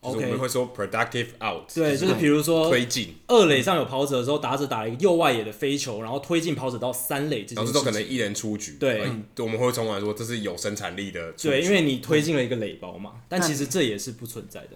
[0.00, 3.14] OK，我们会说 productive out，对，就是比如说推进。
[3.26, 8.78] 二垒上有跑者的时候，打者打了一个右外野的飞球，然后推进跑者到三垒，这都可能一人出局。
[8.80, 11.32] 对，嗯、我们会从来说这是有生产力的。
[11.32, 14.70] 对，因为你推进了一个垒包嘛，但其实这也是不存在的。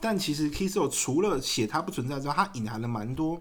[0.00, 3.40] 但，但其实 Kiso 除了写它不存在之外，它隐含了蛮多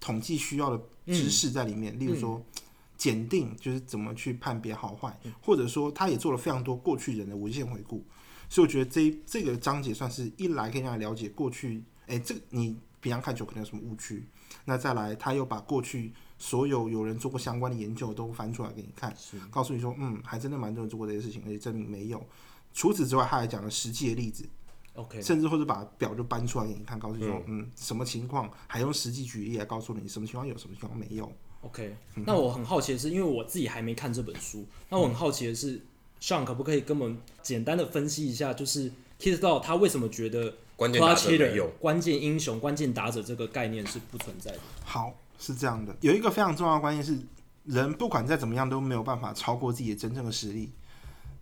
[0.00, 2.36] 统计需要的知识在里面，嗯、例如说。
[2.36, 2.62] 嗯
[3.00, 8.04] 检定就是怎么去判别好坏，或者说他也做了非常多过去人的文献回顾，
[8.46, 14.22] 所以我觉得这这个章节算是一来可以让你了解过去，哎，这个你平常看球可能有什么误区，
[14.66, 19.16] 那再来他又把过去所有有人做过相关的研究都翻出来给你看，
[19.50, 22.22] 告诉你说，嗯，还真的蛮多人做过这些事情，而且证明没有。
[22.74, 24.46] 除此之外，他还讲了实际的例子
[24.92, 31.32] ，OK，甚至或者把表就搬出来给你看，告诉你说，嗯，什么情况，还用实际举例来告诉你什么情况有，什么情况没有。
[31.62, 31.94] OK，
[32.24, 35.78] 那我很好奇的是，因为我自己还没看这本书，那我很好奇的是
[36.18, 44.58] ，Sean 可不可以跟我们简单的分析一下，就是 Kiss 他为什么觉得关键打者没有关键英雄、关键打者这个概念是不存在的？
[44.84, 47.18] 好，是这样的，有一个非常重要的关键是，
[47.66, 50.70] 人不管再怎么样都没有办法超过自己的真正的实力，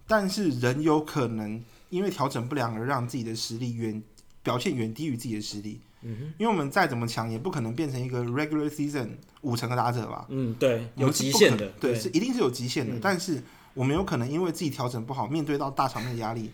[0.08, 4.02] 但是人有可能因为调整不良而让自己的实力远
[4.42, 5.80] 表现远低于自己的实力。
[6.00, 9.08] 因为我们再怎么强，也不可能变成一个 regular season
[9.40, 10.24] 五成的打者吧？
[10.28, 12.94] 嗯，对，有极限的，对，是一定是有极限的。
[12.94, 13.42] 嗯、但是
[13.74, 16.52] 我们有可能因为自己调整不好，面对到大场面的压力，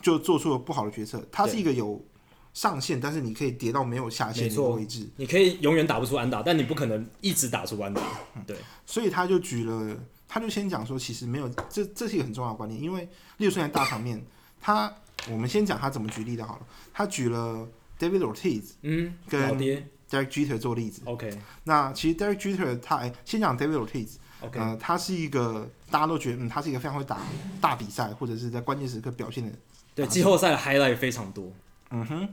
[0.00, 1.22] 就做出了不好的决策。
[1.30, 2.02] 它是一个有
[2.54, 5.06] 上限，但是你可以跌到没有下限的位置。
[5.16, 8.02] 你可以永远打不出安打，但你不可能一直打出安打。
[8.46, 9.94] 对，所以他就举了，
[10.26, 12.82] 他就先讲说，其实没有，这这是一个很重要的观念。
[12.82, 13.02] 因为
[13.36, 14.24] 例如说在大场面，
[14.58, 14.90] 他
[15.30, 16.66] 我们先讲他怎么举例的好了。
[16.94, 17.68] 他举了。
[17.98, 19.58] David Ortiz，嗯，跟
[20.10, 21.02] Derek Jeter 做例子。
[21.04, 21.30] OK，
[21.64, 27.18] 那其实 Derek Jeter 他先讲 David Ortiz，OK，呃，他是一个大家都觉得，嗯，他是一个非常会打
[27.60, 29.52] 大比赛或者是在关键时刻表现的。
[29.94, 31.52] 对，季后赛的 highlight 非常多。
[31.90, 32.28] 嗯哼，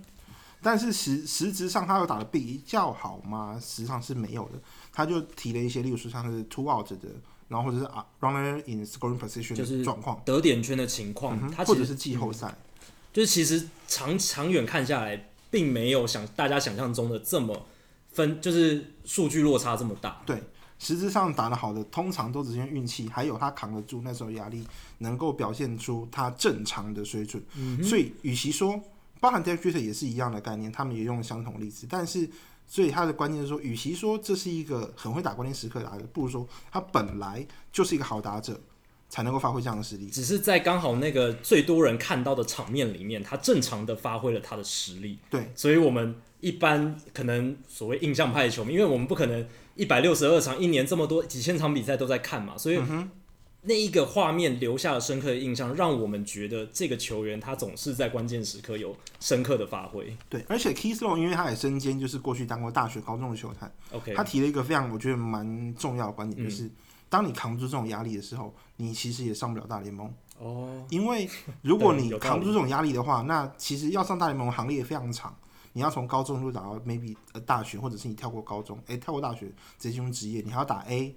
[0.61, 3.59] 但是实实质上他有打的比较好吗？
[3.61, 4.59] 实际上是没有的。
[4.93, 7.09] 他就提了一些，例如说像是 two out 的，
[7.49, 15.29] 然后或者是啊 runner in scoring position 就是状况，得点圈的情况，他、嗯、或者是季后赛、嗯，就是其实长长远看下来。
[15.55, 17.65] 并没有想大家想象中的这么
[18.11, 20.21] 分，就是数据落差这么大。
[20.25, 20.43] 对，
[20.77, 27.41] 实质上打得好的，通常都只是运气，还有他扛得住那时候压力，能够表现出他正常的水准。
[27.55, 28.77] 嗯、所以，与其说，
[29.21, 31.87] 包含 Derek Jeter 也是一样的概念，他们也用相同的例子。
[31.89, 32.29] 但是，
[32.67, 38.59] 所以他的关键是说，与其说这是一个很会打关键时刻打的，不如说他本来就是一个好打者。
[39.07, 45.19] 才能够发挥这样的实力，只是在刚好那个最多人看到的场面里面，他正常的发挥了他的实力。
[45.29, 52.79] 对，所以我们一般可能所谓印象派的球迷，因为我们不可能一百六十二场一年这么多几千场比赛都在看嘛，所以
[53.61, 60.15] 那一个画面留下了深刻的印象，让我们觉得这个球员他总是在关键时刻有深刻的发挥。
[60.29, 66.69] 对，而且 Stone 因为他也身兼就是过去当过大学、高中的球探，OK，他提了一个非常我觉得蛮重要的观点，就是。
[67.09, 70.13] 当你扛不住这种压力的时候，你其实也上不了大联盟。
[70.37, 71.29] 哦，因为
[71.61, 75.35] 如果你扛不住这种压力的话，那其实要上大联盟行列非常长。
[75.73, 79.47] 你要从高中就打到 maybe 呃大学，或者是你跳过高中，哎、欸，跳过大学
[79.77, 81.13] 直接进入职业，你还要打 A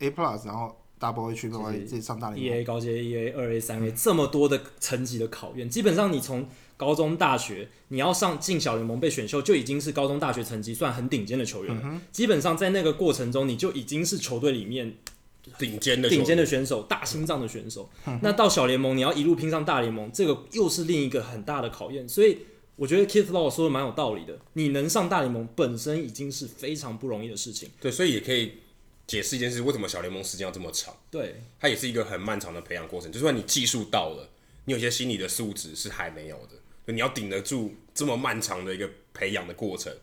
[0.00, 2.44] A plus，然后 Double A Triple A 这上大联盟。
[2.44, 11.80] 一 A 高阶，一 A 二 A 三 A 这么多的层级的考验，基本上你从高中、大学，你要上进小联盟被选秀，就已经是高中、大学成绩算很顶尖的球员了。
[11.84, 14.96] 嗯、基本上在那个过程中，你就已经是球队里面
[15.58, 17.90] 顶尖的顶尖的选手，大心脏的选手。
[18.06, 22.08] 嗯、那到小联盟，你要一路拼上大联盟，这个又是另一个很大的考验。
[22.08, 22.38] 所以。
[22.76, 24.38] 我觉得 Keith Law 说的蛮有道理的。
[24.54, 27.68] 你能上大联盟本身已经是非常不容易的事情。
[27.78, 28.54] 对，所以也可以
[29.06, 30.96] 解释一件事：为什么小联盟时间要这么长？
[31.10, 33.12] 对，它也是一个很漫长的培养过程。
[33.12, 34.30] 就算你技术到了，
[34.64, 39.94] 你有些心理的素质是还没有的，就你要顶得住这么漫长的一个培养的过程，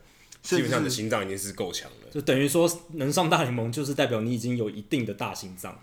[0.43, 1.96] 基本上你的心脏已经是够强了。
[2.12, 5.80] 就等于说，能上大联盟就是代表你已经有一定的大心脏了。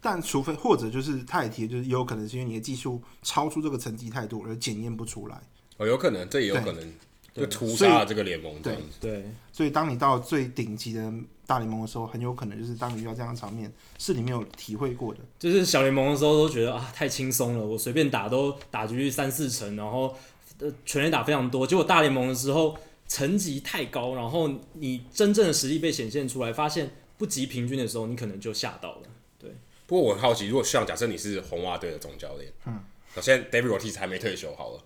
[0.00, 5.40] 但除非或者就是他也提，就是也有可能是因为你的技术超出这个层级太多而检验不出来。
[5.76, 6.92] 哦，有可能，这也有可能。
[7.34, 11.12] 就屠杀了这个联盟这样子，对，对，所以当你到最顶级的
[11.46, 15.20] 大联盟的时候，很有可能就是当你遇到这样的场面，是你没有体会过的。
[15.38, 20.12] 就是小联盟的时候都觉得啊，太轻松了，我随便打都打出去三四成，然后
[20.58, 21.64] 呃全垒打非常多。
[21.64, 22.76] 结果大联盟的时候
[23.08, 29.02] 层级太高，然后你真正的实力被显现出来，发现不及平均的时候，你可能就吓到了。
[29.40, 29.50] 对。
[29.86, 32.78] 不过我很好奇，如果像假设你是红袜队的总教练，嗯，
[33.16, 34.84] 那现在 David Ortiz 还没退休，好了，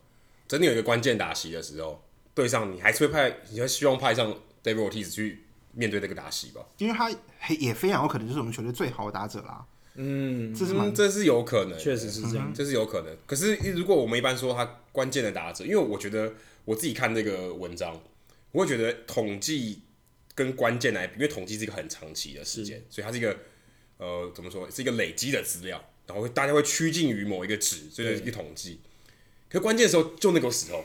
[0.49, 2.03] 真的有一个关键打席的时候。
[2.35, 6.65] 对上你还是会派，你会希望派上 David Ortiz 去面对这个打席吧？
[6.79, 7.11] 因为他
[7.51, 9.63] 也非常有可能就是我们球队最好的打者啦。
[9.97, 13.15] 嗯，这是蛮、嗯，这是有可能，确实是这样，这是有可能。
[13.27, 16.33] 可是如果我们一般说他关键的打者，因为我觉得
[16.65, 18.01] 我自己看这个文章，
[18.53, 19.83] 我会觉得统计
[20.35, 23.37] 跟关键来比，因为统计是一个很长期的时间，所以它是一个
[23.97, 28.81] 呃怎么说，是一个累积的资料，然后大家会趋近于某一个值，所以是一个统计。
[29.49, 30.85] 可是关键的时候就那个时候。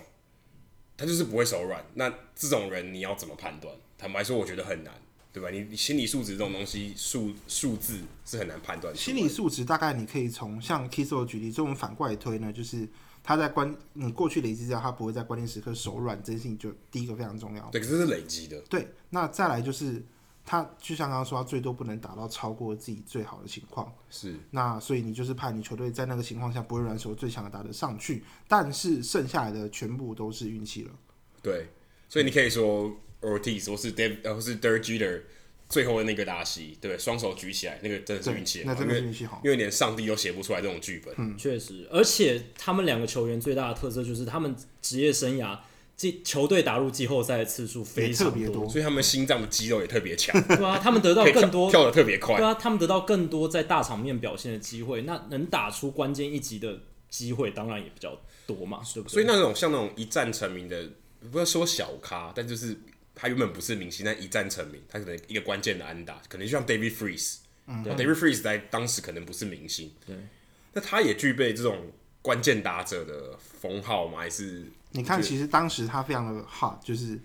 [0.99, 3.71] 他就是不会手软，那这种人你要怎么判断？
[3.99, 4.91] 坦白说，我觉得很难，
[5.31, 5.51] 对吧？
[5.51, 8.95] 你心理素质这种东西，数数字是很难判断。
[8.95, 12.87] 心理素质大概你可以从像 Kiso 举例，所以我们反过来推呢，就是
[13.27, 17.69] 他在关嗯过去累积掉，他不会在关键时刻手软，这件事情就第一个非常重要。
[17.69, 18.59] 对，可是是累积的。
[18.61, 20.01] 对，那再来就是。
[20.49, 23.93] 他就像刚刚说，他最多不能打到超过自己最好的情况。
[24.09, 24.33] 是。
[24.51, 30.91] 那所以你就是怕你球队在那个情况下不会软手最强的打得上去，但是剩下来的全部都是运气了。
[31.41, 31.67] 对，
[32.07, 35.21] 所以你可以说 Ortiz 或是 Dave 或是 Derek Jeter
[35.69, 41.13] 最后的那个拉西，对，双手举起来，那个真的是运气，那真的是运气好，因为连上帝都写不出来这种剧本。
[41.17, 45.57] 嗯，确实，而且他们两个球员最大的特色就是他们职业生涯。
[45.97, 50.39] 季球队打入季后赛的次数非常多，多，所以他们心脏的肌肉也特别强。
[50.43, 52.37] 对啊，他们得到更多跳的特别快。
[52.37, 58.15] 对啊，他们得到更多在大场面表现的机会，那能打出关键一击的机会当然也比较
[58.45, 59.13] 多嘛，对不对？
[59.13, 60.87] 所以那种像那种一战成名的，
[61.31, 62.77] 不要说小咖，但就是
[63.19, 70.15] 他原本不是明星，但一战成名，他可能一个关键的安打，可能就像 David Freese，嗯，David Freese 在当时可能不是明星，对，
[70.73, 71.91] 那他也具备这种
[72.21, 74.19] 关键打者的封号吗？
[74.19, 74.71] 还是？
[74.91, 77.19] 你看，其实当时他非常的 hot，就是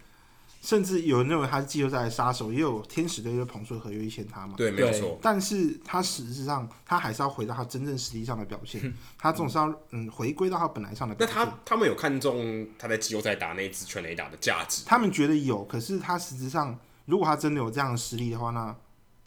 [0.62, 4.54] 甚至有人认为他是季后赛的杀手，也有天使队就捧出合约签他嘛。
[4.56, 5.18] 对，没有错。
[5.20, 11.36] 但是他实质上，他还是要回到他真正实力上的表现， 他总是要嗯回归到他本来上的表现。
[11.36, 14.84] 那他他们有看中他在季后赛打那一支全垒打的价值？
[14.86, 18.72] 他们觉得有，可是他实质上，如果他真的有这样的实力的话，那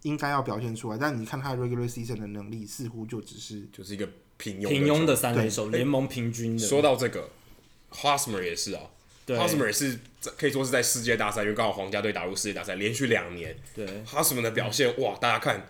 [0.03, 0.97] 应该要表现出来。
[0.97, 4.07] 但你看他的 regular season 的能力，似乎就只是就是一个
[4.38, 6.65] 平庸平庸的三垒手，联盟平均的。
[6.65, 7.29] 说到这个。
[7.91, 8.81] Hosmer 也是啊
[9.28, 9.99] ，Hosmer 也是
[10.38, 13.55] 可以说是在世界大赛，因为刚好皇家队打入世界大赛，连续两年。
[13.73, 15.67] 对，Hosmer 的表现、嗯、哇，大家看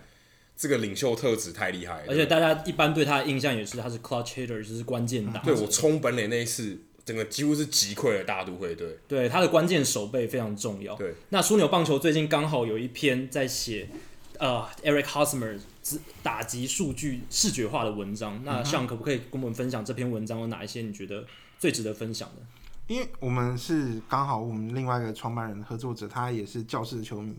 [0.58, 2.06] 这个领袖特质太厉害了。
[2.08, 5.46] 而且大家一般对他的印象也是他是 clutch hitter，就是关键打、嗯。
[5.46, 8.98] 对，我冲本垒那一次，整个几乎是击溃了大都会队。
[9.08, 10.96] 对，他的关键守备非常重要。
[10.96, 13.88] 对，那枢纽棒球最近刚好有一篇在写
[14.40, 15.58] 呃 Eric Hosmer
[16.22, 18.42] 打击数据视觉化的文章。
[18.44, 21.26] 那像可不可以跟我们分享这篇文章有哪一些你觉得？
[21.58, 22.42] 最值得分享的，
[22.88, 27.36] 因为我们是刚好我们另外一个创办人合作者，他也是教室的球迷，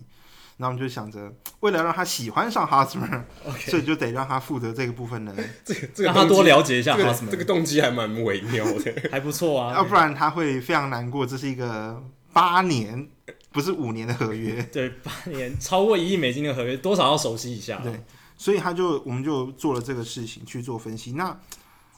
[0.56, 3.70] 那我们就想着， 为了让他喜欢上 Hosmer，okay.
[3.70, 5.32] 所以就得让他负责这个部分的，
[5.64, 11.24] 这个这个让他多了解一下 Hosmer，这个动机还蛮微妙的， 还不错啊，要不然他会非常难过。
[11.24, 13.08] 这是一个八年，
[13.52, 18.02] 不是五年的合约， 对，八年超过一亿美金的合约，多少要熟悉一下，对，
[18.36, 21.38] 所以他就我们就做了这个事情去做分析，那。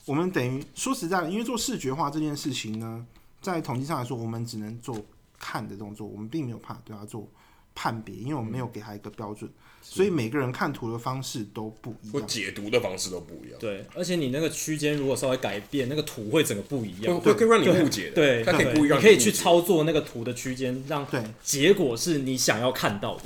[0.04, 3.04] 我们等于说实在的，因为做视觉化这件事情呢，
[3.40, 5.00] 在统计上来说，我们只能做
[5.38, 7.28] 看的动作，我们并没有办法对它做
[7.74, 9.48] 判别，因为我们没有给它一个标准，
[9.80, 13.58] 所以每个人看图的方式都不一样，或解读的方式都不一样。
[13.60, 18.14] 对，而且你那个区间如果稍微改变，那个图会整个不一样，会可以让你误解的。
[18.16, 23.24] 对，它可以不一样，你可以去操作那个图的区间，让对结果是你想要看到的。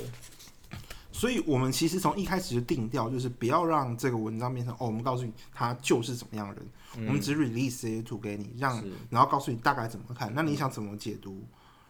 [1.23, 6.65] 所以我们其实从一开始就定调，就是不要让这个文章变成哦，我们告诉你他就是怎么样的人，
[6.97, 11.41] 嗯、我们只 release 这些图给你，让然后告诉你大概怎么看，那你想怎么解读？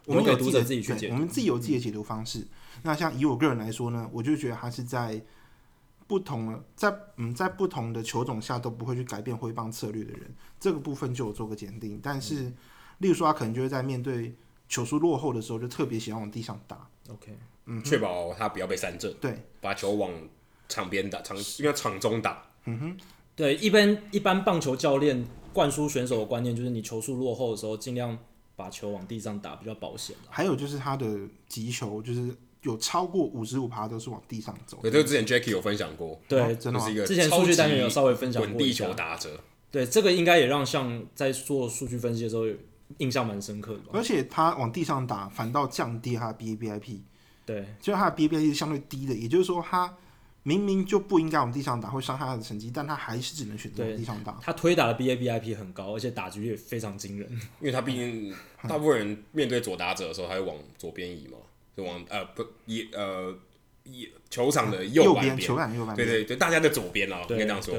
[0.05, 2.41] 我们有自己的自己去解，我们自己有自己的解读方式。
[2.41, 2.47] 嗯、
[2.83, 5.19] 那像以我个人来说呢，我就觉得他是在
[6.05, 11.99] 不同的在嗯在不同的球种下都不会去改变挥棒策略的人，这个部分就有做个检定。
[12.03, 12.55] 但是，嗯、
[12.99, 14.35] 例如说他可能就会在面对
[14.69, 16.87] 球速落后的时候，就特别喜欢往地上打。
[17.09, 17.35] OK。
[17.65, 20.11] 嗯，确保他不要被三振，对，把球往
[20.67, 22.45] 场边打，场应该场中打。
[22.65, 22.97] 嗯哼，
[23.35, 28.17] 对，一般一般棒球教练灌输选手的观念就是，你球速落后的时候，尽量
[28.55, 30.15] 把球往地上打，比较保险。
[30.29, 31.05] 还有就是他的
[31.47, 34.77] 击球，就是有超过五十五趴都是往地上走。
[34.81, 39.39] 对，这个之前 Jackie 有分享过，对，真的是一个之前数据单元有稍微分享过地球打者。
[39.71, 42.43] 对，这个应该也让像在做数据分析的时候
[42.97, 43.81] 印象蛮深刻的。
[43.91, 46.99] 而且他往地上打，反倒降低他的 BABIP。
[47.45, 49.95] 对，就是他的 BABIP 是相对低的，也就是说，他
[50.43, 54.37] 明明就不应该往地上打，会伤害他的成绩，但他还是只能选择往地上打。
[54.41, 57.29] 他推打的 BABIP 很高，而且打击率非常惊人。
[57.59, 58.33] 因为他毕竟
[58.67, 61.37] 大部分人面对左打者的时候，他会往左边移嘛，
[61.75, 63.33] 就往呃不也呃
[63.83, 67.75] 也球场的右边，球场右半边，对对对，大家的左边啦，应该这样说。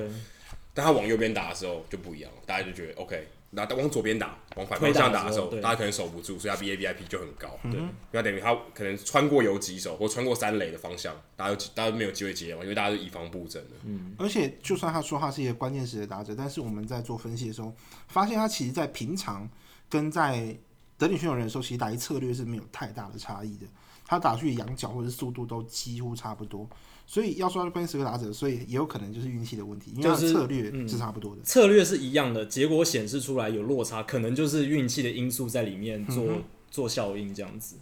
[0.72, 3.28] 但他往右边打的时候就不一样了，大家就觉得 OK。
[3.54, 7.58] 那往左边打，往反方向打的时候，大家可能守不住，所以他 BABIP 就很高。
[7.70, 7.80] 对，
[8.10, 13.70] 那等于他可能穿过游击手或穿过三垒的方向，大家就大家都没有机会接嘛，因为大家是以防布阵的。
[13.84, 17.72] 嗯，而且就算他说他是一个关键时的打者，但是我们在做分析的时候，
[18.08, 19.48] 发现他其实在平常
[19.88, 20.56] 跟在
[20.98, 23.66] 得点圈有人的时候，其实打击策略是没有太大的差异的。
[24.06, 26.68] 他打出去仰角或者速度都几乎差不多。
[27.06, 37.76] 所以要说他关键时刻打者，所以也有可能就是运气的问题，因为策略是差不多的，就是嗯、策略是一样的，结果显示出来有落差，可能就是运气的因素在里面做、嗯、做效应这样子。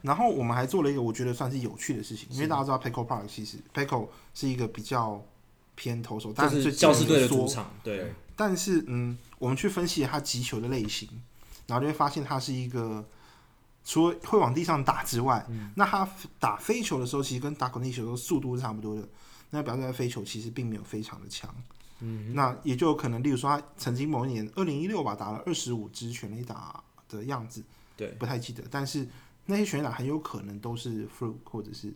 [0.00, 5.22] 然后我们还做了一个我觉得算是有趣的事情，因为大家知道 Petco Park 其实 Petco 是一个比较
[5.74, 8.12] 偏投手，但是教士队的主场，对。
[8.34, 11.08] 但是嗯，我们去分析他击球的类型，
[11.66, 13.04] 然后就会发现他是一个。
[13.84, 16.08] 除了会往地上打之外，嗯、那他
[16.38, 19.06] 打飞球的时候，其实跟打滚地球的速度是差不多的。
[19.50, 21.54] 那表示他飞球其实并没有非常的强。
[22.00, 27.62] 嗯，那也就有可能，例如说他曾经某一年二零一六吧，打了二十五支全垒打的样子，
[27.96, 28.62] 对，不太记得。
[28.70, 29.06] 但是
[29.46, 31.92] 那些全垒打很有可能都是 fluke 或者是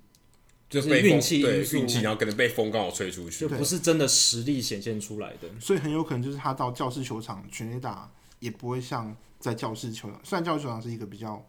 [0.68, 5.48] 就是运气因素，运气，然后可能被风刚好吹出去，就不是真的实力显现出来的。
[5.60, 8.10] 所以很有可能就是他到教室球场全垒打
[8.40, 11.42] 也不会像在教室球场，虽然教室球场是一个比较。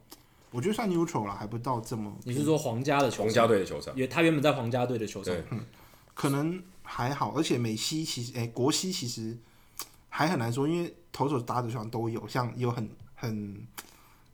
[0.52, 2.16] 我觉得算 neutral 了，还不到这么。
[2.24, 3.12] 你是说皇家的？
[3.12, 5.66] 皇家队的球场，也他原本在皇家队的球场，嗯，
[6.14, 7.34] 可能还好。
[7.36, 9.38] 而且美西其实，哎、欸，国西其实
[10.10, 13.68] 还很难说，因为投手打的球场都有，像有很很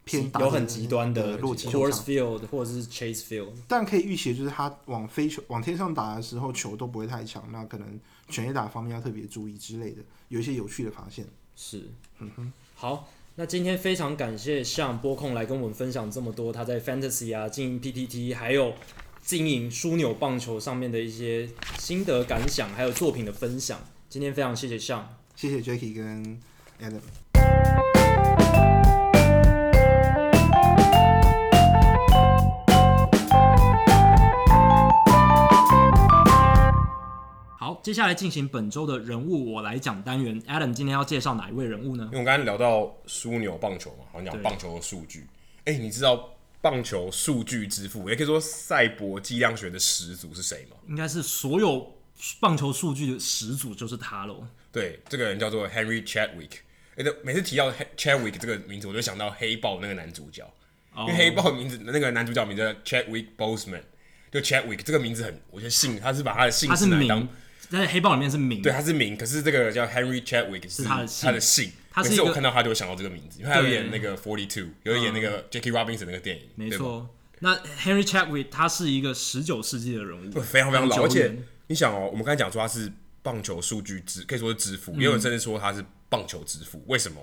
[0.05, 3.49] 偏打有很极端的落地球场 field 或者是 chase field。
[3.67, 7.43] 但可以预期，就是他往飞球往天上打的时候，球都不会太强。
[7.51, 7.99] 那可能
[8.29, 11.25] 全垒打方面要特别注意之类的，有一些有趣的发现。
[11.55, 11.89] 是，
[12.19, 13.09] 嗯哼，好。
[13.35, 18.75] 那今天非常感谢向播控来跟我们分享这么多他在 Fantasy 啊经营 PTT 还有
[19.23, 23.79] 经营枢纽棒球上面的一些心得感想，还有作品的分享。
[24.07, 26.39] 今天非常谢谢向，谢谢 Jackie 跟
[26.79, 28.02] Adam。
[37.83, 42.05] 接下来进行本周的人物我来讲单元，Adam 今天要介绍哪一位人物呢？
[42.05, 45.27] 因为我刚刚聊到枢纽棒球嘛，好像讲棒球的数据。
[45.65, 50.77] 哎、欸，你知道棒球数据之父，也可以说赛博计量学的始祖是谁吗？
[50.87, 51.93] 应该是所有
[52.39, 54.47] 棒球数据的始祖就是他喽。
[54.71, 56.51] 对，这个人叫做 Henry Chadwick。
[56.95, 60.49] 哎、欸，每次提到 Chadwick 这个名字，我就想到黑豹那个男主角，
[60.93, 63.81] 哦、因为黑豹名字那个男主角名字叫 Chadwick Boseman，
[64.31, 67.27] 就 Chadwick 这个名字很，我觉得姓他是把他的姓氏来当。
[67.79, 71.71] 在黑豹里面是名，对，他是名，可是这个叫 Henry Chadwick 是他的姓，他的姓。
[71.95, 76.43] 每次我看到他就会想到这个名字，因为他有演那个 Forty Two，有演那个 Jackie Robinson 那个电影。
[76.55, 77.09] 没错，
[77.39, 81.03] 那 Henry Chadwick 他是一个十九世纪的人物，非常非常老。
[81.03, 81.35] 而且
[81.67, 86.83] 你想哦，我们刚才讲说他是棒球数据之，可以说是之父，也有人甚至说他是棒球之父。
[86.87, 87.21] 为什么？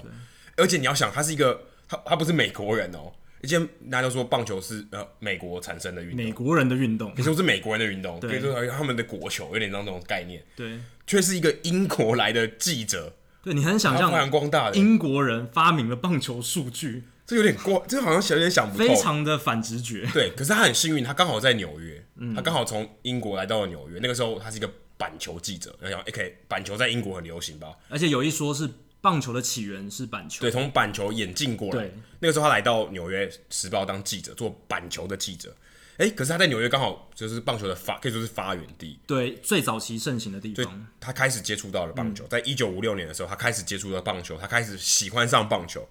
[0.56, 3.12] 而且你要想，他是一个，他他不是美国人哦。
[3.42, 10.44] 以前大家都说棒球是呃美国产生的运动，美国人的运动，可以说是美国人的运动，可以说他们的国球，有点像这种概念。
[10.54, 13.16] 对，却是一个英国来的记者。
[13.42, 20.06] 对，你很想象，发扬光大的英国人发明了棒球数据，这有点过，这好像有点想不透，非常的反直觉。
[20.12, 23.98] 对，可是他很幸运，他刚好在纽约，嗯、他刚好从英国来到了纽约。
[24.02, 27.68] 那个时候他是一个板球记者，然后 OK，板球在英国很流行吧？
[27.88, 28.68] 而且有一说是
[29.00, 31.84] 棒球的起源是板球，对，从板球演进过来。
[31.84, 35.54] 对，那个时候他来到纽约时报当记者，做板球的记者。
[35.96, 40.86] 哎，可是他在纽约刚好就是棒球的发，可以说是发源地，对，最早期盛行的地方。
[40.98, 45.86] 他开始接触到了棒球，嗯、在一九五六年的时候，他开始接触到棒球，他开始喜欢上棒球。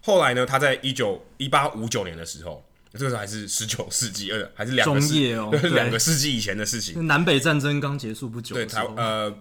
[0.00, 7.06] 后来呢，他在一九一八五九年的时候，这个时候还是十九世纪，呃，还是两个世纪哦， 两个世纪以前的事情。
[7.06, 9.32] 南北战争刚结束不久，对，台呃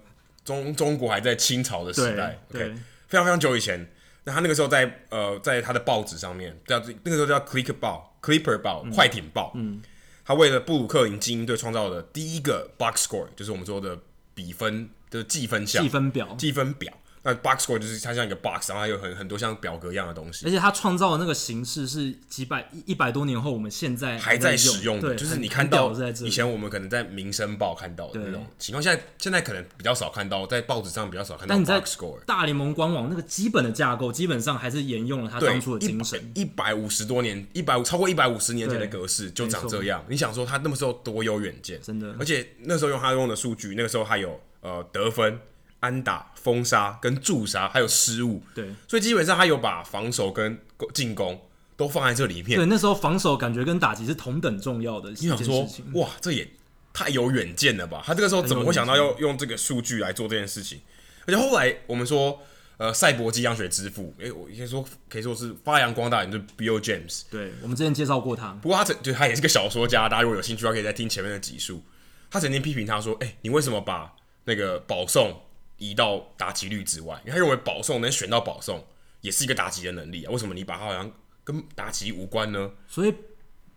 [0.45, 2.75] 中中国还在清朝的时代，OK，
[3.11, 3.91] 非常非常久以前。
[4.23, 9.81] 那他那个时候在呃在他的报纸上面叫那个时候叫 Clipper 报，Clipper 报，嗯、快艇报，嗯。
[10.23, 13.99] 他为了布鲁克林精英队创造的第一个 box score，就是我们说的
[14.33, 16.93] 比分的计分项、计分表、计分表。
[17.23, 20.45] 那 box score 就是它像一个 box，然后还有很很多像表格一样的东西。
[20.45, 25.91] 而且它创造的那个形式是几百一百多年后，我们现在还在使用的，就是你看到
[26.23, 31.53] 以前我们可能在民生报看到的那种情况，现在现在可能比较少看到，在报纸上比较少看到。
[31.53, 31.79] 但你在
[32.25, 36.31] 大联盟官网那个基本的架构，基本上还是沿用了他当初的精神。
[36.33, 40.03] 一百五十多年，一百超过一百五十年前的格式就长这样。
[40.09, 42.15] 你想说他那么时候多有远见，真的。
[42.17, 45.39] 而且那时候用他用的数据，那个时候还有呃得分。
[45.81, 50.57] 安打、封杀跟助杀，还有失误，对，所以基本上他有把防守跟
[50.93, 51.39] 进攻
[51.75, 52.55] 都放在这里面。
[52.55, 55.09] 对，那时候防守感觉跟打击是同等重要的。
[55.09, 56.47] 你想说，哇，这也
[56.93, 58.03] 太有远见了吧？
[58.05, 60.79] 他这个时候怎么会想到要用这个数据来做这件事情？
[61.25, 62.39] 而且后来我们说，
[62.77, 67.23] 呃，赛博迹象学之父，哎、欸，我应该说可以说是发扬光大，就是 Bill James。
[67.31, 71.83] 对，我们之前介绍过他，不过他曾就他也是个小说家，大家如果有兴趣的话，可以再听前面的集数。
[72.29, 74.13] 他曾经批评他说：“哎、欸，你为什么把
[74.45, 75.35] 那个保送？”
[75.81, 78.85] 移到打击率之外，因为他认为保送能选到保送
[79.21, 80.31] 也是一个打击的能力啊。
[80.31, 81.11] 为什么你把它好像
[81.43, 82.69] 跟打击无关呢？
[82.87, 83.13] 所以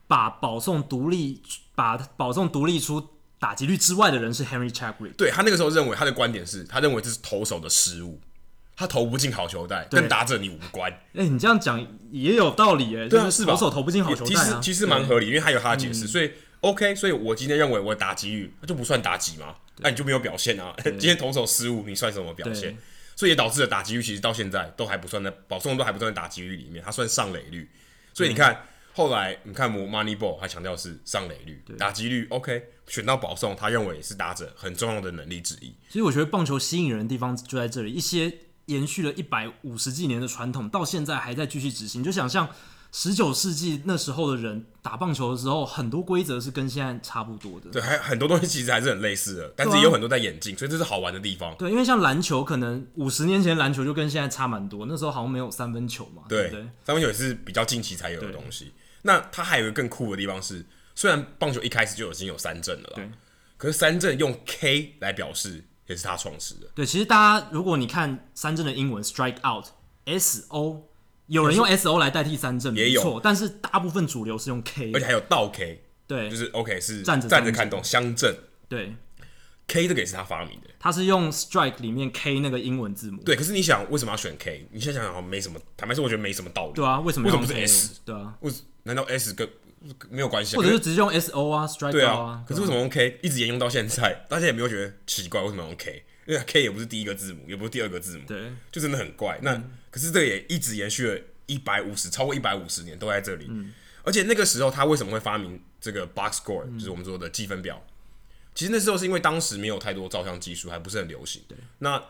[0.06, 1.42] 把保送独立，
[1.74, 5.16] 把保送独立出打击率之外的人是 Henry Chadwick。
[5.16, 8.20] 对，他那个时候认为他的观点是他认为这是投手的失误，
[8.76, 10.92] 他投不进好球带，跟打者你无关。
[10.92, 11.80] 哎、欸，你这样讲
[12.10, 13.54] 也有道理哎、欸，对啊，是吧？
[13.54, 16.30] 投手投不进好球带、啊，其实其实蛮合理，因为他有他的解释，嗯、所以
[16.60, 16.94] OK。
[16.94, 19.54] 所以我今天认为我打击率那就不算打击嘛。
[19.78, 20.74] 那、啊、你就没有表现啊！
[20.82, 22.76] 今天同手失误，你算什么表现？
[23.16, 27.70] 所以也导致了打击率其实到现在都还不算在保送都还不算在打击率里面，它算上垒率。
[28.12, 28.58] 所以你看、嗯、
[28.92, 35.74] 后来你看 Moneyball 还强调是上垒率，打击率 OK，选到保送，他认为是打者很重要的能力之一。
[35.88, 38.32] 所以我觉得棒球吸引人的地方就在这里，一些
[38.66, 42.02] 延续了一百五十几年的传统，到现在还在继续执行。
[42.02, 42.48] 就想象。
[42.96, 47.68] 十九世纪那时候的人打棒球的时候，很多规则是跟现在差不多的。
[47.70, 51.52] 对，还很多东西其实还是很类似的，但是也有很多在演进，所以这是好玩的地方。
[51.56, 54.86] 对，因为像篮球，可能五十年前篮球就跟现在差蛮多。
[54.86, 56.60] 那时候好像没有三分球嘛，对，对？
[56.84, 58.72] 三分球也是比较近期才有的东西。
[59.02, 60.64] 那它还有一个更酷的地方是，
[60.94, 63.00] 虽然棒球一开始就已经有三振了
[63.56, 66.68] 可是三振用 K 来表示也是他创始的。
[66.76, 70.84] 对，其实大家如果你看三振的英文 strike out，S O。
[71.34, 73.02] 有人用 S O 来代替三振，也有。
[73.02, 78.36] 错，但是大部分主流是用 K，而且还有倒 K，对，就是 OK 是站着站着看懂乡镇，
[78.68, 78.94] 对
[79.66, 84.68] ，K 这个也是他发明的，他是用 Strike 里面 K 那个英文字母，对，可是你想为什么要选 K？
[84.70, 88.00] 你现在想想没什么，坦白说我觉得没什么道理，对啊，为什么为什么不是 S？
[88.04, 88.52] 对啊，为
[88.84, 89.48] 难道 S 跟
[90.08, 90.56] 没有关系？
[90.56, 94.24] 或者是直接用 S O 啊，Strike 对啊，可是为什么用 K 一直沿用到现在？
[94.28, 96.04] 大家也没有觉得奇怪，为什么用 K？
[96.26, 99.38] 因为 K 也不是第一个字母，也不是第二个字母，对，就真的很怪。
[99.42, 99.60] 那
[99.94, 101.20] 可是这个也一直延续了。
[101.46, 103.70] 一百五十，超过一百五十年都在这里，嗯、
[104.02, 107.84] 而且那个时候他为什么会发明这个 box score，、嗯、就是我们说的计分表？
[108.54, 111.42] 其实那时候是因为当时没有太多照相技术，还不是很流行。
[111.46, 112.02] 对，那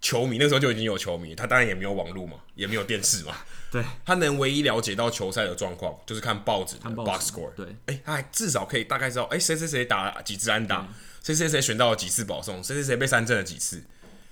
[0.00, 3.36] 球迷那时候就已经有球迷，他当然也没有网络嘛，也没有电视嘛。
[3.70, 7.54] 对，他能唯一了解到球赛的状况，就是看报纸的 box score。
[7.54, 13.84] 对，哎、欸，他还至少可以大概知道，哎、欸，谁谁谁打了几支安打，谁谁谁选到了几次保送，谁谁谁被三振了几次，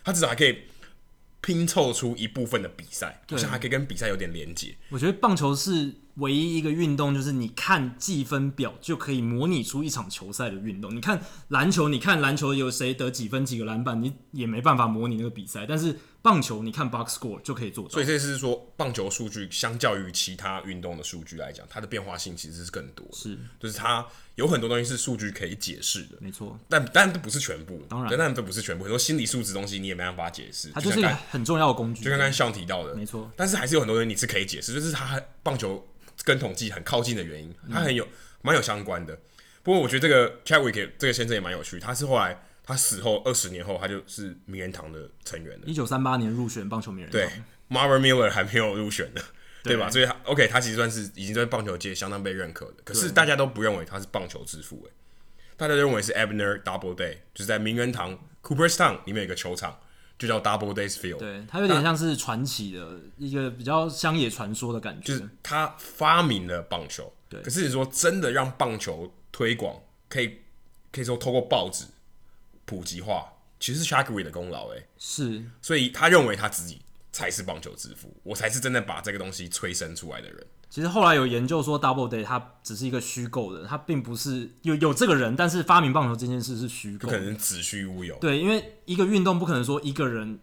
[0.03, 0.65] 他至少还可以。
[1.41, 4.75] 拼凑出一部分的比赛，好像还可以跟比赛有点连接。
[4.89, 10.95] 我觉得棒球是唯一一个运动，就是你看计分表就可以模拟出一场球赛的运动。
[10.95, 15.65] 你看篮球，你看篮球有谁得几分、几个篮板，你也没办法模拟那个比赛。
[15.67, 17.91] 但是棒球，你看 box score 就可以做到。
[17.91, 23.17] 所以这是说，棒球数据相较于其他运动的数据来讲，它的变化性其实是更多的。
[23.17, 24.05] 是，就是它
[24.35, 26.19] 有很多东西是数据可以解释的。
[26.21, 27.81] 没错，但但这不是全部。
[27.89, 28.83] 当然，但这不是全部。
[28.83, 30.71] 很多心理素质东西你也没办法解释。
[30.71, 32.03] 它就是一个很重要的工具。
[32.03, 33.31] 就刚刚像提到的，没错。
[33.37, 35.87] 但是还是有很多东西你是可以解释，就是它棒球
[36.29, 38.07] 跟统计很靠近的原因，它很有
[38.43, 39.19] 蛮、嗯、有相关的。
[39.63, 42.39] 不过我觉得这个 Chadwick 这个先生也蛮有趣，他是后来。
[42.69, 45.65] 他死后二十年后，他就是名人堂的成员了。
[45.65, 47.19] 一九三八年入选棒球名人堂。
[47.19, 47.31] 对
[47.75, 49.23] ，Marvin Miller 还没有入选呢。
[49.63, 49.91] 对吧？
[49.91, 52.75] 所以他 OK，他其实算是已经在棒球界相当被认可的。
[52.85, 54.93] 可是大家都不认为他是棒球之父，哎，
[55.57, 59.81] 大家都认为是 Abner Doubleday，就是在名人堂 Cooperstown 里面有一个球场，
[60.19, 61.19] 就叫 Doubleday's Field。
[61.19, 65.07] 对，他有点像是传奇的一个比较乡野传说的感觉。
[65.07, 67.41] 就是他发明了棒球，对。
[67.43, 70.41] 可是你说真的让棒球推广，可以
[70.91, 71.85] 可以说透过报纸
[72.65, 75.45] 普及化，其实是 Shaggy 的功劳，哎，是。
[75.63, 76.81] 所以他认为他自己。
[77.11, 80.47] 才是棒球之父，我才是真的把这个东西催生出来的人。
[80.71, 88.17] 其实后来有研究说，Doubleday 它只是一个虚构的，它并不是有有这个人，但是发明棒球这件事是虚构，不可能子虚乌有。
[88.17, 90.39] 对，因为一个运动不可能说一个人。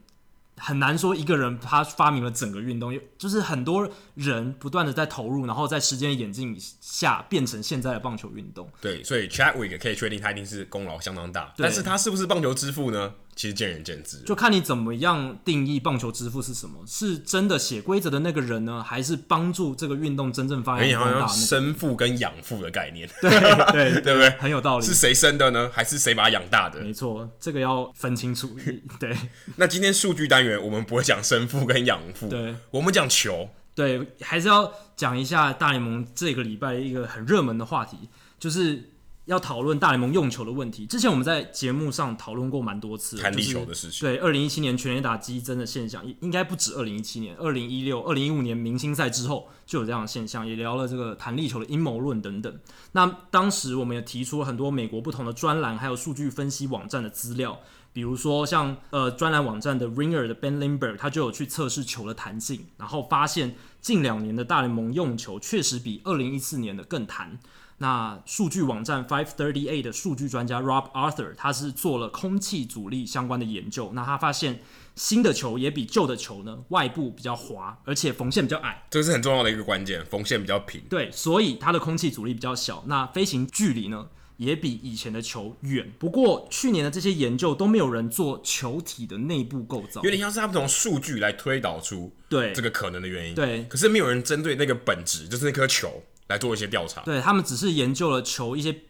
[0.57, 8.65] 很难说一个人他发明了整个运动，就是很多人不断的在投入，然后在时间的演进下变成现在的棒球运动。
[8.79, 13.13] 对，所以 Chadwick 可以确定他一定是功劳相当大，但是他是不是棒球之父呢？
[13.35, 21.33] 其实见仁见智，就看你怎么样定义棒球之父是什么，是真的写规则的那个人呢，还是帮助这个运动真正发扬光大，那个？
[21.33, 24.29] 生父跟养父的概念，对对 对不对？
[24.39, 24.85] 很有道理。
[24.85, 25.69] 是谁生的呢？
[25.73, 26.79] 还是谁把他养大的？
[26.79, 28.55] 没错，这个要分清楚。
[28.99, 29.13] 对。
[29.57, 33.49] 那今天数据单元我们不会讲生父跟养父，对，我们讲球。
[33.75, 37.97] 对，还是要讲一下大联盟这个礼拜一个很热门的话题，
[38.39, 38.94] 就是。
[39.25, 44.07] 要讨论大联盟用球的问题，之前我们在节目上讨论过蛮多次，弹力球的事情。
[44.07, 52.55] 对，二零一七年全垒打激增的现象，应该不止二零一七年，二零一六、二零一五年明星赛之后就有这样的现象，也聊了这个弹力球的阴谋论等等。
[52.91, 57.59] 那当时我们也提出了很多美国不同的专栏，还有数据分析网站的资料，
[57.91, 67.39] 比如说像呃专栏网站的 Ringer 的 Ben Lindbergh，他就有去测试球的弹性，然后发现近两年的大联盟用球确实比二零一四年的更弹。
[67.77, 73.91] 那数据网站 Five Thirty Eight 的数据专家 Rob Arthur，他是做了空气阻力相关的研究。
[73.93, 74.61] 那他发现
[74.95, 78.85] 新的球也比旧的球呢，外部比较滑，而且缝线比较矮。
[78.89, 80.81] 这是很重要的一个关键，缝线比较平。
[80.89, 82.83] 对，所以它的空气阻力比较小。
[82.87, 84.07] 那飞行距离呢，
[84.37, 85.91] 也比以前的球远。
[85.99, 93.35] 不过去年的这些研究都没有人做球体的内部构造，有点像是他们从数据来推导出对这个可能的原因。
[93.35, 96.01] 对，可是没有人针对那个本质，就是那颗球。
[96.27, 98.81] 来做一些调查，对，他们只是研究了球一些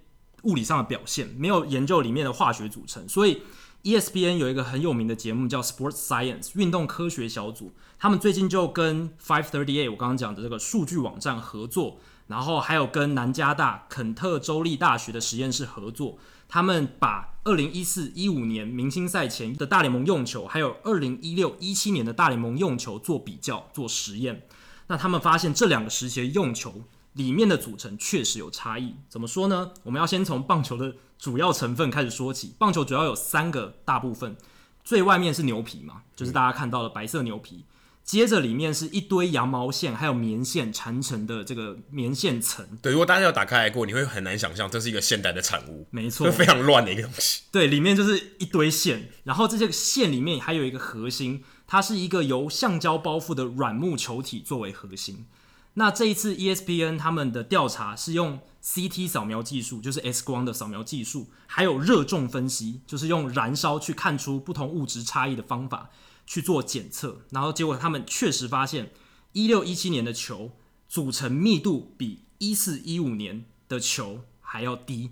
[0.44, 3.08] 物理上的表现，没有研究里面的化学组成。
[3.10, 3.42] 所以
[3.84, 16.18] ESPN 有一个很有名的节目叫 Sports Science 运动科学小组，他们最近就跟 Five Thirty Eight 我刚刚讲的这个数据网站合作，然后还有跟南加大肯特州立大学的实验室合作，
[16.48, 24.48] 他们把二零一四一五年明星赛前的大联盟用球，还有二零一六一七年的大联盟用球做比较做实验，
[24.88, 26.84] 那他们发现这两个时期的用球。
[27.16, 29.72] 里面的组成确实有差异，怎么说呢？
[29.84, 32.54] 我们要先从棒球的主要成分开始说起。
[32.60, 34.36] 棒球主要有三个大部分，
[34.84, 37.66] 最外面是牛皮嘛，就是大家看到的白色牛皮。
[38.04, 42.64] 接着里面是一堆羊毛线，还有棉线缠成的这个棉线层。
[42.80, 45.88] 对，如果大家有打开来过，你会很难想象这是一个现代的产物。
[45.90, 47.42] 没错，非常乱的一个东西。
[47.52, 55.26] 对，里面就是一堆线，然后这些线里面还有一个核心，它是一个由橡胶包覆的软木球体作为核心。
[55.76, 65.90] 那这一次 ESPN 他们的调查是用 CT 扫描技术，就是 X 光的扫描技术，还有热重分析，就是用燃烧去看出不同物质差异的方法
[66.26, 68.92] 去做检测，然后结果他们确实发现，
[69.34, 70.52] 一六一七年的球
[70.88, 75.12] 组成密度比一四一五年的球还要低，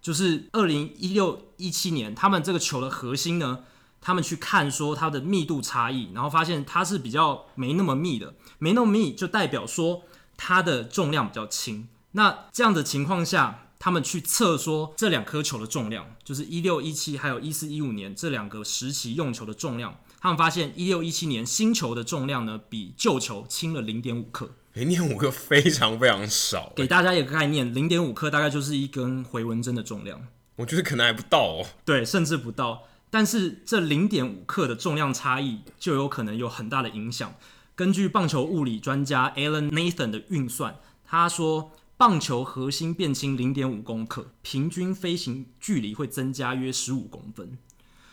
[0.00, 3.64] 就是二零一六一七年他们这个球的核心呢。
[4.00, 10.02] 他们去看说它的密度差异，然后发现它是比较没那么密的，没那么密就代表说
[10.36, 11.88] 它的重量比较轻。
[12.12, 26.72] 那这样的情况下，他们去测说这两颗球的重量，就是一六一七还有一四一五年这两个时期用球的重量，他们发现一六一七年新球的重量呢比旧球轻了零点五克，零点五克非常非常少。
[26.74, 30.26] 给大家一个概念，零点五克大概就是一根回纹针的重量。
[30.56, 31.66] 我觉得可能还不到哦。
[31.84, 32.84] 对，甚至不到。
[33.10, 37.34] 但是这零点五克的重量差异就有可能有很大的影响。
[37.74, 40.76] 根据棒球物理专家 Alan Nathan 的运算，
[41.06, 47.56] 他说棒球核心变轻零点五公克，平均飞行距离会增加约十五公分。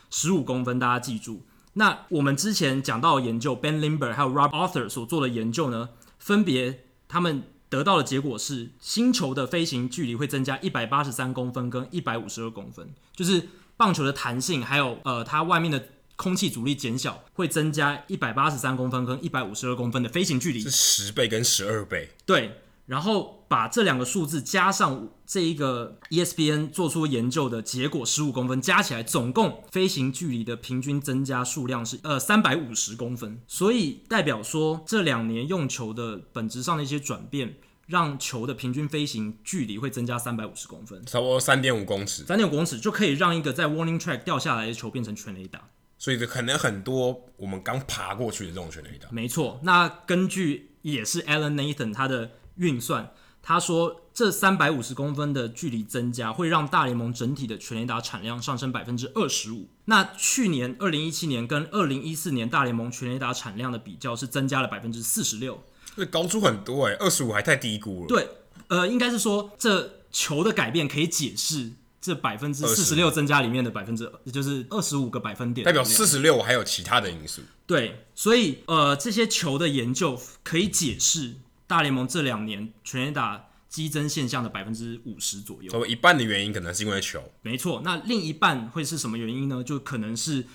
[0.10, 1.46] 十五公分，大家记住。
[1.74, 5.90] 那我们之前讲到的研究，Ben Limber 还有 Rob Arthur 所做的研究呢，
[6.20, 13.50] 分别他们得到的结果是，新球的飞行距离会增加一百八十三公分跟一百五十二公分，就是。
[13.78, 22.10] 棒球的弹性，还有呃，它外面的空气阻力减小，会增加一百八十三公分跟一百五十二公分的飞行距离，是十倍跟十二倍。
[22.26, 33.42] 对，然后把这两个数字加上这一个 ESPN 做出研究的结果，十五公分加起来，总共飞行距离的平均增加数量是呃三百五十公分。
[33.46, 37.56] 所以代表说，这两年用球的本质上的一些转变，
[37.86, 42.24] 让球的平均飞行距离会增加三百五十公分，差不多三点五公尺。
[42.24, 45.70] 三点五公尺就可以让一个在 warning track 掉下来的球变成全垒打。
[45.98, 49.10] 所以这可能很多我们刚爬过去的这种全垒打。
[49.12, 52.32] 没错，那根据也是 Alan Nathan 他的。
[52.58, 53.12] 运算，
[53.44, 59.68] 他说这三百五十公分的距离增加会让大联盟整体的全垒打产量上升百分之二十五。
[59.84, 68.08] 那去年二零一七年跟二零一四年大联盟全垒打产量的比较是增加了百分之四十六，这高出很多哎，二十五还太低估了。
[68.08, 68.28] 对，
[68.70, 77.44] 呃，应该是说这球的改变可以解释这百分之四十六增加里面的百分之，也就是二十五个百分点，代表四十六还有其他的因素。
[77.68, 81.36] 对，所以呃，这些球的研究可以解释。
[81.68, 87.82] 大联盟这两年全垒打激增现象的百分之五十左右，所以一半的原因可能是因为球，没错。
[87.84, 89.64] 那另一半会是什么原因呢？
[89.64, 90.46] 就可能是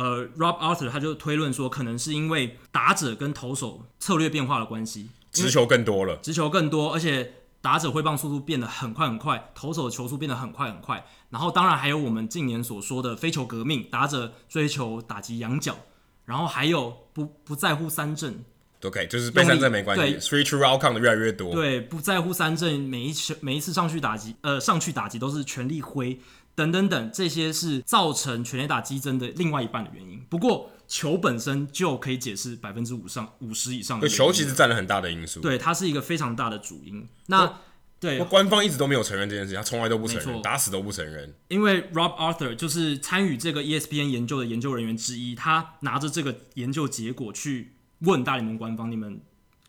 [0.00, 11.04] 呃，Rob Arthur 他就推论说，可能是因为打者跟投手策略变化的关系，直球更多了，直球更多，而且打者挥棒速度变得很快很快，投手的球速变得很快很快。
[11.28, 15.76] 然后当然还有我们近年所说的飞球革命，打者追求打击仰角，
[16.24, 18.42] 然后还有不不在乎三振。
[18.80, 21.52] 都可以，就是被三振没关系，three true outcome 的越来越多。
[21.52, 26.18] 对，不在乎三振，每一次每一次上去打击，呃，上去打击都是全力挥，
[26.60, 30.22] 等等等，这些是造成全垒打激增的另外一半的原因。
[30.28, 34.06] 不过球本身就可以解释百分之五上五十以上的。
[34.06, 35.40] 球其实占了很大的因素。
[35.40, 37.08] 对，它是一个非常大的主因。
[37.26, 37.54] 那、哦、
[37.98, 41.34] 对，官方一直都没有承认这件事情，他从来都不承认，打死都不承认。
[41.48, 49.22] 因为 Rob Arthur 就是参与这个 ESPN 研究的研究人员之一，他拿着这个研究结果去问大联盟官方，你们。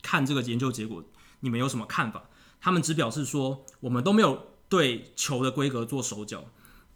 [0.03, 1.03] 看这个研究结果，
[1.41, 2.23] 你们有什么看法？
[2.59, 6.45] 他们只表示说，我们都没有对球的规格做手脚，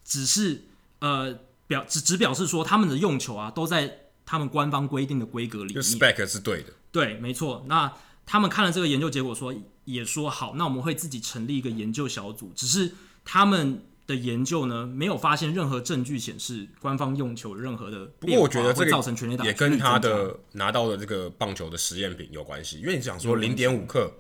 [0.06, 0.64] 只是
[1.00, 1.38] 呃
[1.68, 5.84] 表只只表示说，他们的用球啊都在他们官方规定的规格里面。
[5.84, 7.66] spec 是对的，对，没错。
[7.68, 7.92] 那
[8.26, 9.54] 他们看了这个研究结果说，
[9.84, 12.94] 也说好，那我们会自己成立一个研究小组，只是
[13.26, 13.84] 他们。
[14.08, 22.80] 的研究呢，没有发现任何证据显示官方用球任何的不过我觉得这个造成全垒打也跟他的拿到的这个棒球的实验品有关系。
[22.80, 24.14] 因为你想说零点五克，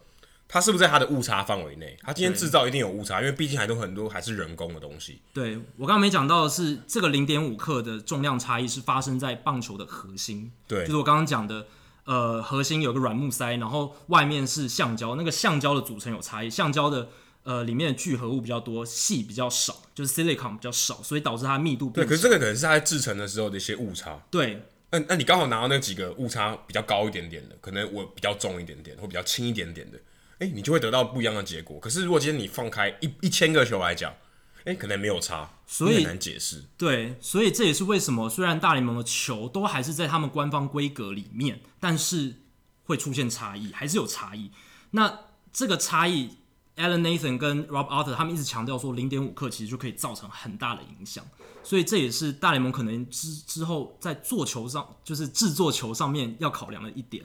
[0.47, 1.97] 它是不是在它的误差范围内？
[2.01, 5.21] 它今天制造一定有误差，因为毕竟还都很多还是人工的东西。
[5.33, 10.51] 对，我刚刚没讲到的是，这个零点五克的重量差异是发生在棒球的核心。
[10.67, 11.67] 对，就是我刚刚讲的，
[12.05, 17.09] 呃，核心有个软木塞，然后外面是橡胶，那个橡胶的组成有差异，橡胶的。
[17.45, 22.03] 呃，里面的聚合物比较多，细比较少，就是 silicon 比较少，所以导致它密度变。
[22.03, 24.19] 对，可是这个可能是它在制成的时候的一些误差。
[24.31, 29.99] 对，那那你刚好拿到那几个误差比较高一点点的，可能我比较重一点点，或比较轻一点点的，
[30.39, 31.79] 哎、欸，你就会得到不一样的结果。
[31.79, 34.11] 可是如果今天你放开一一千个球来讲，
[34.59, 36.63] 哎、欸，可能没有差，所以很难解释。
[36.77, 42.35] 对，所以这也是为什么虽然大联盟的球都还是在他们官方规格里面，但是
[42.83, 44.51] 会出现差异，还是有差异。
[44.91, 45.21] 那
[45.51, 46.37] 这个差异。
[46.77, 51.25] Alan Nathan 跟 Rob Arthur 他们一直强调说，零点五克其实就可以造成很大的影响，
[51.63, 57.23] 所以这也是大联盟可能之之后在做球上，就是制作球上面要考量的一点。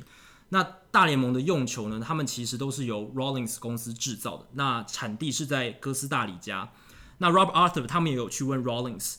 [0.50, 6.70] 那大联盟的用球呢，他们其实都是由 Rawlings 公司制造的，那产地是在哥斯达黎加。
[7.18, 9.14] 那 Rob Arthur 他们也有去问 Rawlings，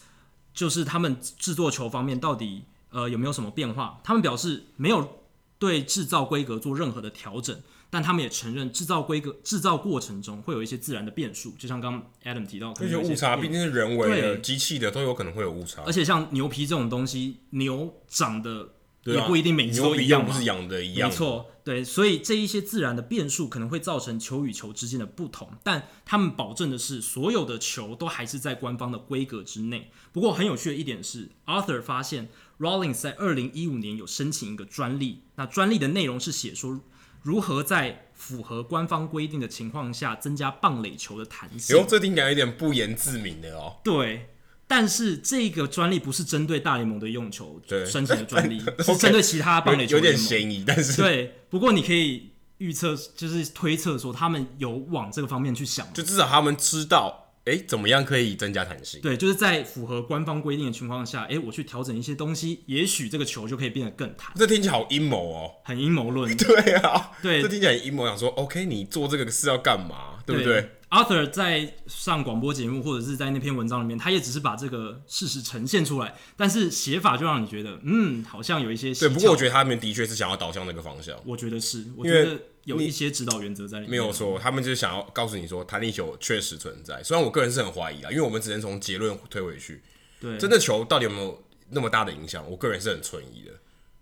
[0.53, 3.99] 就是他们制作球方面到底呃有没有什么变化？
[4.03, 5.22] 他们表示没有
[5.58, 7.60] 对制造规格做任何的调整。
[7.94, 15.84] 但他们也承认，制造规格、制造过程中会有一些自然的变数，就像刚刚 Adam 提到，这些误差毕竟是人为的、机器的，都有可能会有误差。
[15.86, 18.76] 而且像牛皮这种东西，牛长得
[19.06, 21.10] 也不一定每次都一样，不是养的一样。
[21.10, 29.91] 没错，对，所以这一些自然的变数可能会造成球与球之间的不同，但他们保证的是，所有的球都还是在官方的规格之内。
[30.11, 32.30] 不过很有趣的一点是，Arthur 发现
[32.60, 36.82] Rawlings 在二零一五年有申请一个专利，那专利的内容是写说。
[37.23, 41.78] 如何在符合官方规定的情况下增加棒垒球的弹性？
[41.78, 43.76] 哟，这听起来有点不言自明的哦。
[43.84, 44.31] 对，
[44.72, 49.98] 但是这个专利不是针对大联盟的用球申请的专利， 是针对其他棒垒球。
[49.98, 51.35] 有点嫌疑，但是对。
[51.49, 57.18] 不过你可以预测，就是推测说他们有往这个方面去想，就至少他们知道。
[57.43, 59.02] 哎，怎么样可以增加弹性？
[59.02, 64.31] 对，就是在符合官方规定的情况下，哎，我去调整一些东西，也许这个球就可以变得更弹。
[64.35, 66.31] 这听起来好阴谋哦，很阴谋论。
[66.38, 70.19] 对啊，对，这听起来很阴谋，想说，OK，你做这个是要干嘛？
[70.23, 78.93] 对不对，对？Arthur 在上广播节目或者是在那篇文章里面，他也只是把这个事实呈现出来，但是写法就让你觉得，嗯，好像有一些。
[78.93, 81.18] 对，不过我觉得他们的确是想要导向那个方向。
[81.26, 83.91] 我觉得是，我觉得有一些指导原则在里面。
[83.91, 87.01] 没有错，他们就是想要告诉你说，弹力球确实存在。
[87.01, 89.81] 虽然我个人是很怀疑啊，因为我们只能从结论推回去。
[90.19, 92.43] 对，真的球到底有没有那么大的影响？
[92.49, 93.51] 我个人是很存疑的。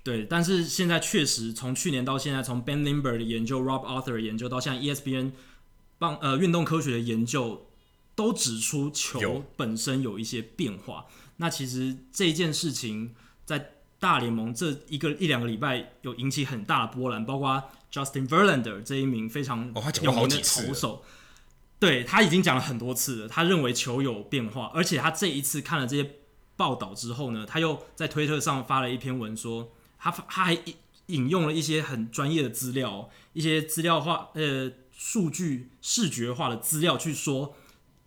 [0.02, 5.32] 对，但是现在确实从去年到现在，从 Ben Limber 的研究、Rob Arthur 的研究到现在 ESPN
[6.00, 7.68] 棒呃运动科学的研究，
[8.16, 11.06] 都指出球本身有一些变化。
[11.38, 13.14] 那其实这件事情
[13.46, 19.72] 在大联盟这一个一两个礼拜有引起很大的波澜，包括 Justin Verlander 这一名非常
[20.02, 21.04] 有名的投手，
[21.78, 26.16] 对他已经讲了很多次了，他认为球有变化，而且他这一次看了这些
[26.56, 29.72] 报道之后呢，他又在推特上发了一篇文说。
[30.02, 30.76] 他他还引
[31.08, 34.72] 引用了一些很专业的资料，一些资料化呃
[35.02, 37.56] 数据视觉化的资料去说，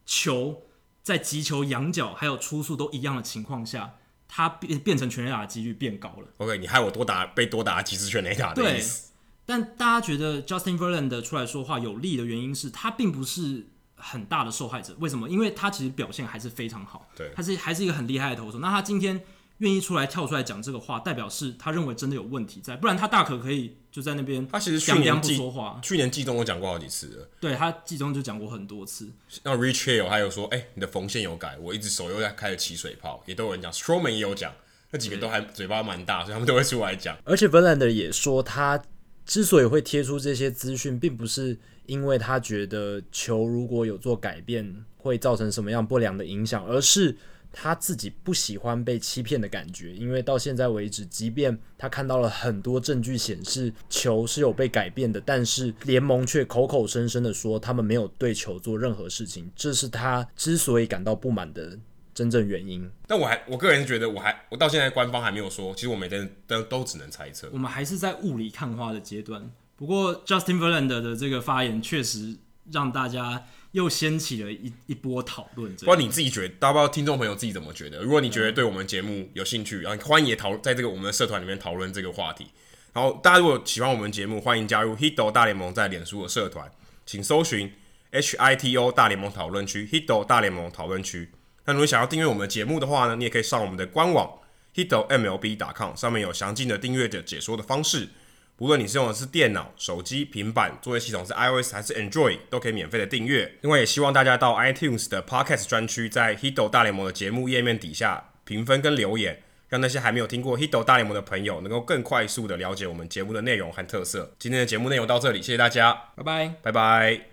[0.04, 0.64] 球
[1.02, 3.94] 在击球仰角还有初速都一样的情况下，
[4.28, 6.28] 它变变成全垒打的几率变高了。
[6.36, 9.08] OK，你害我多打被多打几次全垒打的意思。
[9.08, 9.12] 对，
[9.46, 14.94] 但大家觉得 Justin Verlander 出来说话有利的原因是他并不是很大的受害者。
[15.00, 15.30] 为什么？
[15.30, 18.58] 因为他其实表现还是非常好，对，他是还是一个很厉害的投手。
[18.58, 19.24] 那他今天。
[19.62, 24.46] 愿意出来跳出来讲这个话，代表是他认为真的有问题在，不然他大可可以就在那边。
[24.48, 27.28] 他其实去年不说话，去年季中我讲过好几次了。
[27.40, 29.08] 对，他季中就讲过很多次。
[29.44, 33.70] 那 Rich Hill 还有说，哎、欸，你的缝线有改，我一直手又在开始起水泡，也都有人讲。
[33.70, 34.52] Stroman 也有讲，
[34.90, 37.16] 那几个都还嘴巴蛮大，所以他们都会出来讲。
[37.22, 38.82] 而且 Verlander 也说，他
[39.24, 41.56] 之所以会贴出这些资讯，并不是
[41.86, 47.16] 因为他觉得球如果有做改变会造成什么样不良的影响，而是。
[47.52, 61.78] 他自己不喜欢被欺骗的感觉，因为到现在为止，即便他看到了很多证据显示球是有被改变的，但是联盟却口口声声的说他们没有对球做任何事情，这是他之所以感到不满的
[62.14, 62.90] 真正原因。
[63.06, 67.50] 但我还我个人觉得，我还我到现在官方还没有说，其实我每天都都只能猜测。
[67.52, 69.50] 我们还是在雾里看花的阶段。
[69.76, 72.36] 不过 Justin Verlander 的这个发言确实
[72.70, 73.44] 让大家。
[73.72, 78.02] 又掀起了一一波讨论，不知道你自己觉得，大不知道听众朋友自己怎么觉得？
[78.02, 82.46] 如果你觉得对我们节目有兴趣，然后欢迎也讨在这个我们的社团里面讨论这个话题。
[82.92, 86.70] 然后大家如果喜欢我们节目，欢迎加入 Hito 大联盟在脸书的社团，
[87.06, 87.72] 请搜寻
[88.10, 91.30] H I T O 大联盟讨论区 Hito 大联盟讨论区。
[91.64, 94.30] 那如果想要订阅我们的节目的话呢，你也可以上我们的官网
[94.74, 98.10] Hito MLB.com，上面有详尽的订阅的解说的方式。
[98.58, 103.56] 无论你是用的是电脑、手机、平板，作业系统是 iOS 还是 Android，都可以免费的订阅。
[103.62, 114.32] 另外，也希望大家到 iTunes 的 Podcast 专区，在 Hito 大联盟的节目页面底下评分跟留言，让那些还没有听过 Hito 大联盟的朋友，能够更快速的了解我们节目的内容和特色。
[114.38, 117.31] 今天的节目内容到这里，谢谢大家，拜拜，拜拜。